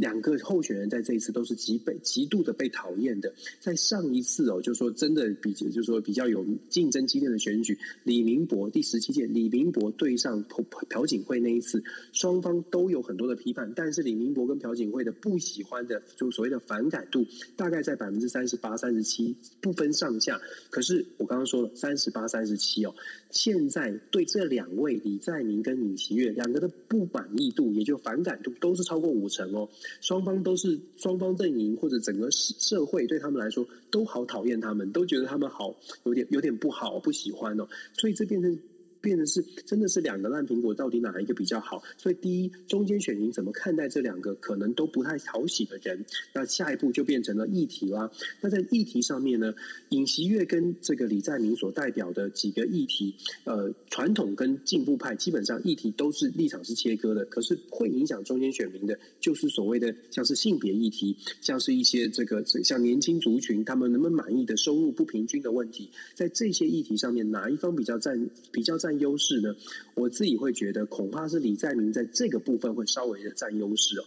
[0.00, 3.32] 两个候选人在这一次都是极被极度的被讨厌的。
[3.60, 11.82] 在上一次哦，就是说真的比，就是说比较有竞争激烈的选举，李明博第十七届李明博对上朴朴槿惠那一次，
[12.14, 20.40] 双方都有很多的批判，但是李明博跟朴槿惠的不喜欢的，就所谓的反感度，大概在百分之三十八、三十七不分上下。
[20.70, 22.94] 可是我刚刚说了三十八、三十七哦，
[23.30, 29.68] 现在对这两位李在明跟尹锡悦两个的不满意度，也就反感度都是超过五成哦。
[30.00, 35.74] 双方都是双方阵营或者整个社会对他们来说都好讨厌他们，都觉得他们好
[36.04, 38.58] 有点有点不好不喜欢哦，所以这变成。
[39.00, 41.82] 变成是真的是两个烂苹果，到底哪一个比较好？
[41.96, 46.04] 所以第一，中间选民怎么看待这两个可能都不太讨喜的人？
[46.34, 48.10] 那下一步就变成了议题啦。
[48.42, 49.54] 那在议题上面呢，
[49.88, 57.24] 尹锡悦跟这个李在明所代表的几个议题，呃，传统跟进步派基本上议题都是立场是切割的。
[57.24, 68.89] 可是会影响中间选民的，就是所谓的像是性别议题，像是一些这个像年轻族群他们能不能满意的收入不平均的问题，在这些议题上面，哪一方比较占比较占？
[68.90, 69.54] 占优势呢？
[69.94, 74.04] 我自己会觉得，恐怕是李在明在这个部分会稍微的占优势哦。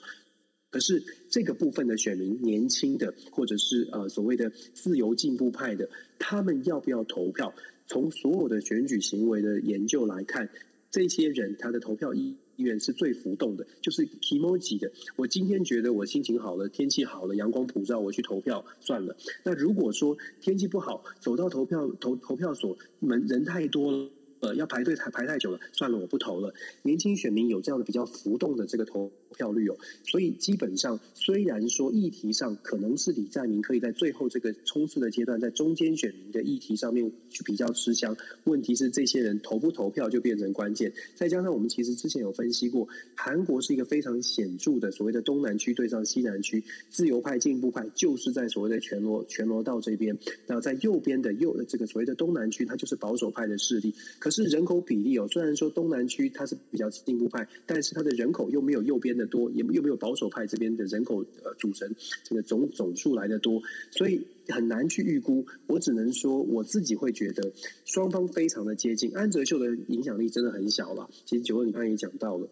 [0.70, 7.54] 可是这个部分的选民，年轻的或者是呃所谓的自由进步派的，他们要不要投票？
[7.88, 10.50] 从所有的选举行为的研究来看，
[10.92, 14.92] 这些人他的投票意愿是最浮动的，就是 kimoji 的。
[15.16, 19.16] 我今天觉得我心情好了，天气好了，阳光普照，我去投票算了。
[19.46, 24.10] 那如果说天气不好，走到投票投投票所门人太多了。
[24.44, 26.54] 呃，要排队排排太久了，算了，我不投了。
[26.82, 40.94] 年轻选民有这样的比较浮动的这个投票率哦，所以基本上虽然说议题上可能是李在明可以在最后这个冲刺的阶段，在中间选民的议题上面去比较吃香，问题是这些人投不投票就变成关键。
[41.16, 50.18] 再加上我们其实之前有分析过，韩国是一个非常显著的所谓的东南区对上西南区，自由派进步派就是在所谓的全罗全罗道这边，
[50.48, 54.34] 那在右边的右这个所谓的东南区，它就是保守派的势力，可。
[54.34, 63.62] 是人口比例哦，虽然说东南区它是比较进步派，但是它的人口又没有右边的多，也又没有保守派这边的人口呃组成这个总总数来的多，
[63.92, 65.46] 所以很难去预估。
[65.68, 67.52] 我只能说我自己会觉得
[67.86, 69.16] 双方非常的接近。
[69.16, 72.48] 安哲秀的影响力真的很小了，其实九二你刚也讲到了。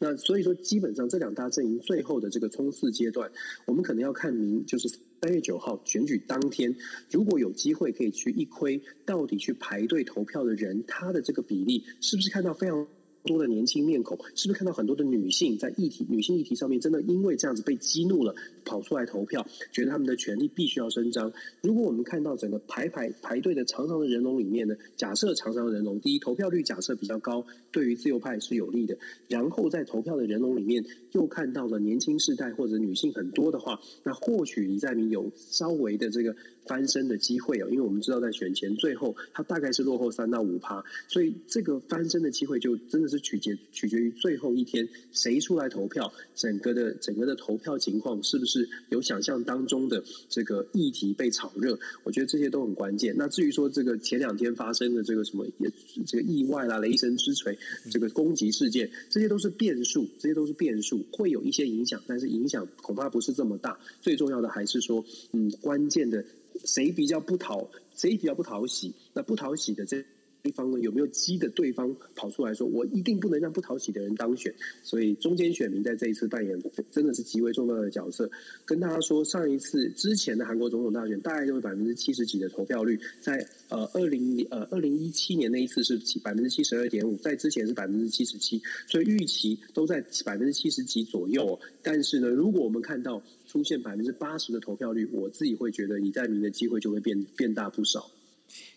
[0.00, 3.30] 那所以说，基本上这两大阵营最后的这个冲刺阶段，
[3.64, 6.74] 我们可能要看明，就是三月九号选举当天，
[7.12, 12.88] 如果有机会可以去一窥，到底去排队投票的人，他的这个比例是不是看到非常
[13.24, 21.32] 多的年轻面孔，是不是看到很多的女性在议题、女性议题上面，真的因为这样子被激怒了，跑出来投票，觉得他们的权利必须要伸张。
[21.62, 28.98] 如果我们看到整个排排排队的长长的人龙里面呢，假设长长的人龙，第一投票率假设比较高，对于自由派是有利的。
[29.28, 36.36] 然后在投票的人龙里面，又看到了年轻世代或者女性很多的话，那或许李在明有稍微的这个。
[36.66, 51.78] 翻身的机会哦，因为我们知道在选前最后，他大概是落后三到五趴，所以这个翻身的机会就真的是取决取决于最后一天谁出来投票，整个的整个的投票情况是不是有想象当中的这个议题被炒热？
[52.02, 53.14] 我觉得这些都很关键。
[53.16, 55.70] 那至于说这个前两天发生的这个什么也
[56.06, 57.58] 这个意外啦、雷神之锤
[57.90, 63.78] 这个攻击事件，这些都是变数，这些都是变数，会有一些影响，但是影响恐怕不是这么大。
[64.00, 66.24] 最重要的还是说，嗯，关键的。
[66.64, 68.92] 谁比较不讨，谁比较不讨喜？
[69.12, 70.04] 那不讨喜的这
[70.42, 74.54] 一方呢，有没有激的对方跑出来说，我一定不能让不讨喜的人当选？
[74.82, 78.30] 所以中间选民在这一次扮演真的是极为重要的角色。
[78.66, 91.58] 跟大家说，上一次之前的韩国总统大选，大概就是百分之七十几的投票率，在呃二零呃二零一七年那一次是百分之七十二点五，在之前是百分之七十七，所以预期都在百分之七十几左右。
[91.82, 93.22] 但是呢，如果我们看到。
[93.54, 98.10] 出现百分之八十的投票率，我自己会觉得李在明的机会就会变变大不少。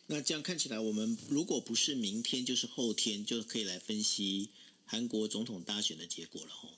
[0.05, 4.49] 那这样看起来，我们如果不是明天，就是后天，就可以来分析
[4.85, 6.69] 韩国总统大选的结果了吼。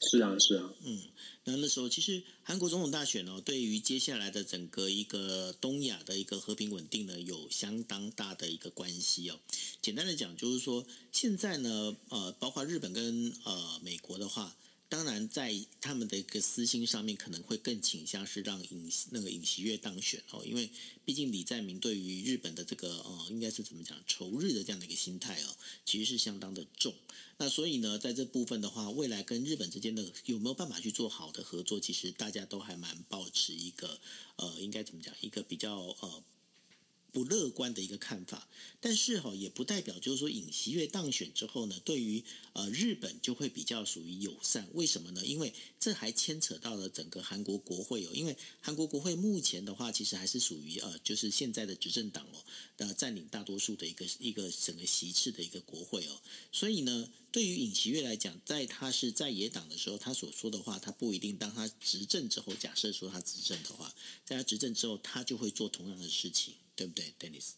[0.00, 1.02] 是啊，是啊，嗯，
[1.44, 9.38] 那那时候其实韩国总统大选呢，对于接下来的整个一个东亚的一个和平稳定呢，有相当大的一个关系哦。
[9.82, 14.56] 简单的讲，就是说现在呢，呃，包括日本跟呃美国的话。
[14.90, 20.70] 当然，在他们的一个私心上面，可能会更倾向是让尹那个尹锡悦当选哦，因为
[21.04, 26.94] 毕竟李在明对于日本的这个呃，应该是怎么讲仇日的这样的一个心态哦，其实是相当的重。
[27.36, 34.00] 那所以呢，在这部分的话，未来跟日本之间的有没有办法去做好的合作，其实大家都还蛮抱持一个
[34.36, 36.24] 呃，应该怎么讲，一个比较呃。
[37.18, 38.46] 不乐观的一个看法，
[38.80, 44.68] 但是哈也不代表就是说尹锡悦当选之后呢，对于呃日本就会比较属于友善。
[44.74, 45.26] 为什么呢？
[45.26, 52.38] 因为这还牵扯到了整个韩国国会哦，因为韩国国会目前的话，其实还是属于呃就是现在的执政党哦
[52.78, 56.18] 呃占领大多数的一个一个整个席次的一个国会哦，
[56.50, 66.54] 所以呢，对于尹锡悦来讲，在他是在野党的时候，他所说的话，他不一定当他执政之后，假设说他执政的话，在他执政之后，他就会做同样的事情。
[66.78, 67.54] 对不对，Dennis？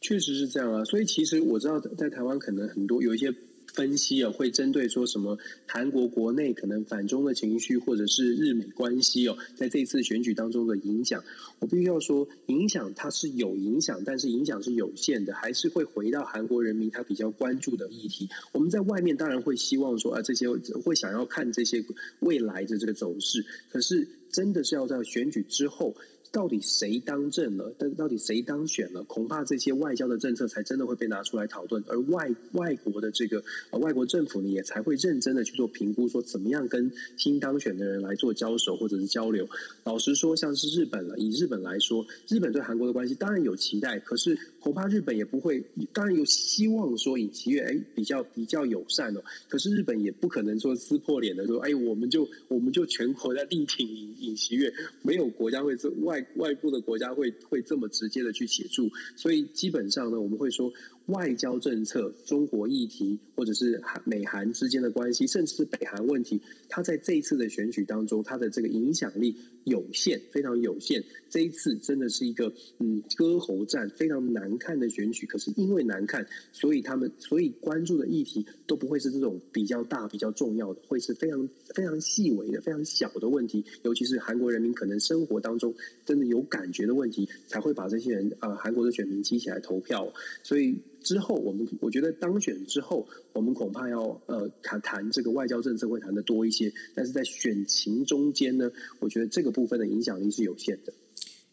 [0.00, 3.32] 确实是这样啊，所以其实我知道在台湾可能很多有一些
[3.72, 11.24] 分析啊，会针对说什么韩国国内可能反中的情绪，或者是日美关系哦，在这次选举当中的影响，
[11.58, 18.28] 我必须要说，影响它是有影响，但是影响是有限的，还是会回到韩国人民他比较关注的议题。
[18.52, 21.84] 我们在外面当然会希望说啊，这些会想要看这些
[22.20, 25.96] 未来的这个走势，可是真的是要在选举之后。
[26.32, 27.74] 到底谁当政了？
[27.78, 29.04] 但到底谁当选了？
[29.04, 39.46] 恐怕这些外交的政策才真的会被拿出来讨论，而外外国的这个呃外国政府呢，也才会认真的去做评估，说怎么样跟新当选的人来做交手或者是交流。
[39.84, 45.62] 老实说，像是日本了，以日本来说，日本对韩国的关系当然有期待，可是恐怕日本也不会，
[45.92, 54.72] 当然有希望说尹锡悦哎比较比较友善哦，可是日本也不可能说撕破脸的说哎我们就我们就全国在力挺尹尹锡悦，
[55.02, 56.21] 没有国家会做外。
[56.36, 60.72] 外部的国家会会这么直接的去协助，所以基本上呢，我们会说
[61.06, 71.04] 外交政策、中国议题，或者是韩美韩之间的关系，甚至是北韩问题，它在这一次的选举当中，它的这个影响力有限，非常有限。
[71.30, 75.26] 这一次真的是一个嗯割喉战，非常难看的选举。
[75.26, 83.64] 可是因为难看，所以他们所以关注的议题都不会是这种比较大、比较重要的，会是非常非常细微的、非常小的问题。
[83.82, 90.12] 尤其是韩国人民可能生活当中真的有感觉的问题，才会把这些人呃韩国的选民激起来投票。
[90.42, 96.72] 所以之后我们我觉得当选之后，我们恐怕要呃谈谈这个外交政策会谈的多一些。
[96.94, 100.92] 但是在选情中间呢，我觉得这个部分的影响力是有限的。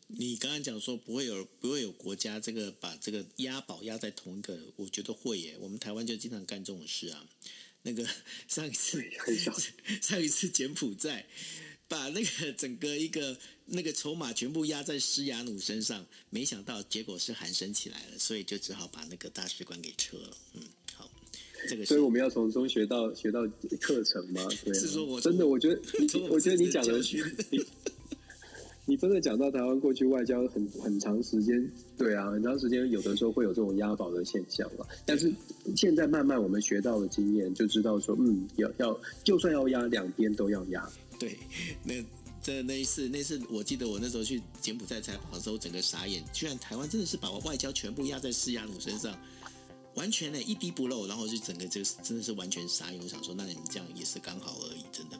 [0.08, 5.56] 你刚刚讲说不会有不会有国家这个把这个押宝押在同一个，我觉得会耶。
[5.60, 7.30] 我们台湾就经常干这种事啊。
[7.84, 8.04] 那个
[8.50, 9.04] 上一次
[10.02, 11.28] 上一次柬埔寨
[11.88, 20.38] 把那个整个一个那个筹码全部压在施雅努身上，没想到结果是韩升起来了，所以就只好把那个大使馆给撤了。
[20.56, 20.79] 嗯，好，
[21.68, 23.42] 这个所以我们要从中学到学到
[23.82, 24.42] 课程吗？
[24.64, 25.82] 对、啊，是说我真的，我觉得，
[26.30, 27.24] 我觉得你讲的训。
[28.86, 34.88] 你真的讲到台湾过去外交很很长时间，对啊，很长时间有的时候会有这种押宝的现象了。
[35.06, 35.32] 但是
[35.76, 40.90] 现在慢慢我们学到了经验，就知道说，嗯，要要就算要压，两边都要压。
[41.20, 41.38] 对，
[41.84, 42.04] 那
[42.42, 49.16] 这那一次，那次我记得我那时候去柬埔寨采访的时候，整个傻眼，居然台湾真的是把外交全部压在施雅努身上，
[49.96, 53.02] 完全的一滴不漏，然后就整个就真的是完全傻眼。
[53.02, 55.20] 我想说，那你们这样也是刚好而已，真的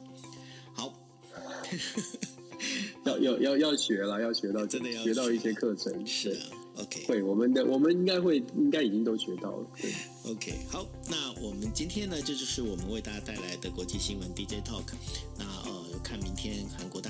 [0.74, 0.92] 好。
[3.04, 6.06] 要要要要学了，要学到真的要学到一些课程。
[6.06, 6.46] 是啊
[6.76, 9.66] ，OK，会我们的我们应该会应该已经都学到了。
[9.80, 9.94] 对
[10.26, 14.92] ，OK，好，那我们今天呢，这就，就是我们为大家带来的国际新闻 DJ Talk。
[15.38, 17.09] 那呃，看明天韩国大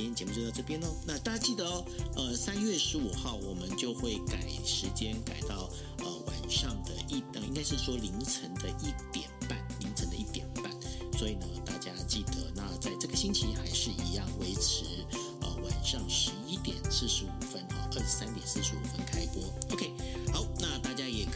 [0.00, 0.96] 今天节目就到这边喽。
[1.06, 1.84] 那大家记得哦，
[2.16, 10.72] 呃，三月十五号我们就会改时间改到呃晚上的一呃，应该是说凌晨的一点半，凌晨的一点半。
[11.18, 12.50] 所以呢，大家记得。
[12.54, 15.04] 那在这个星期还是一样维持，
[15.42, 19.42] 呃，晚上十一点四十五分哈，二十三点四十五分开播。
[19.70, 19.92] OK，
[20.32, 20.46] 好，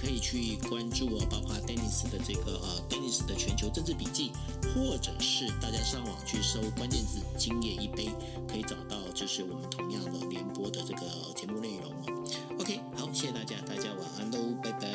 [0.04, 4.32] 可以去关注哦，包括 Dennis 的这个呃 Dennis 的全球政治笔记，
[4.74, 8.10] 或者是大家上网去搜关键字“今夜一杯”，
[8.46, 12.24] 可以找到就是我们同样的联播的这个节目内容哦。
[12.60, 14.90] OK，好，谢谢大家，大家晚安喽，拜拜。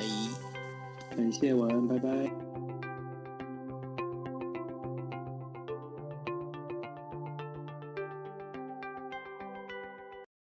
[1.16, 2.49] 感谢，晚安，拜拜。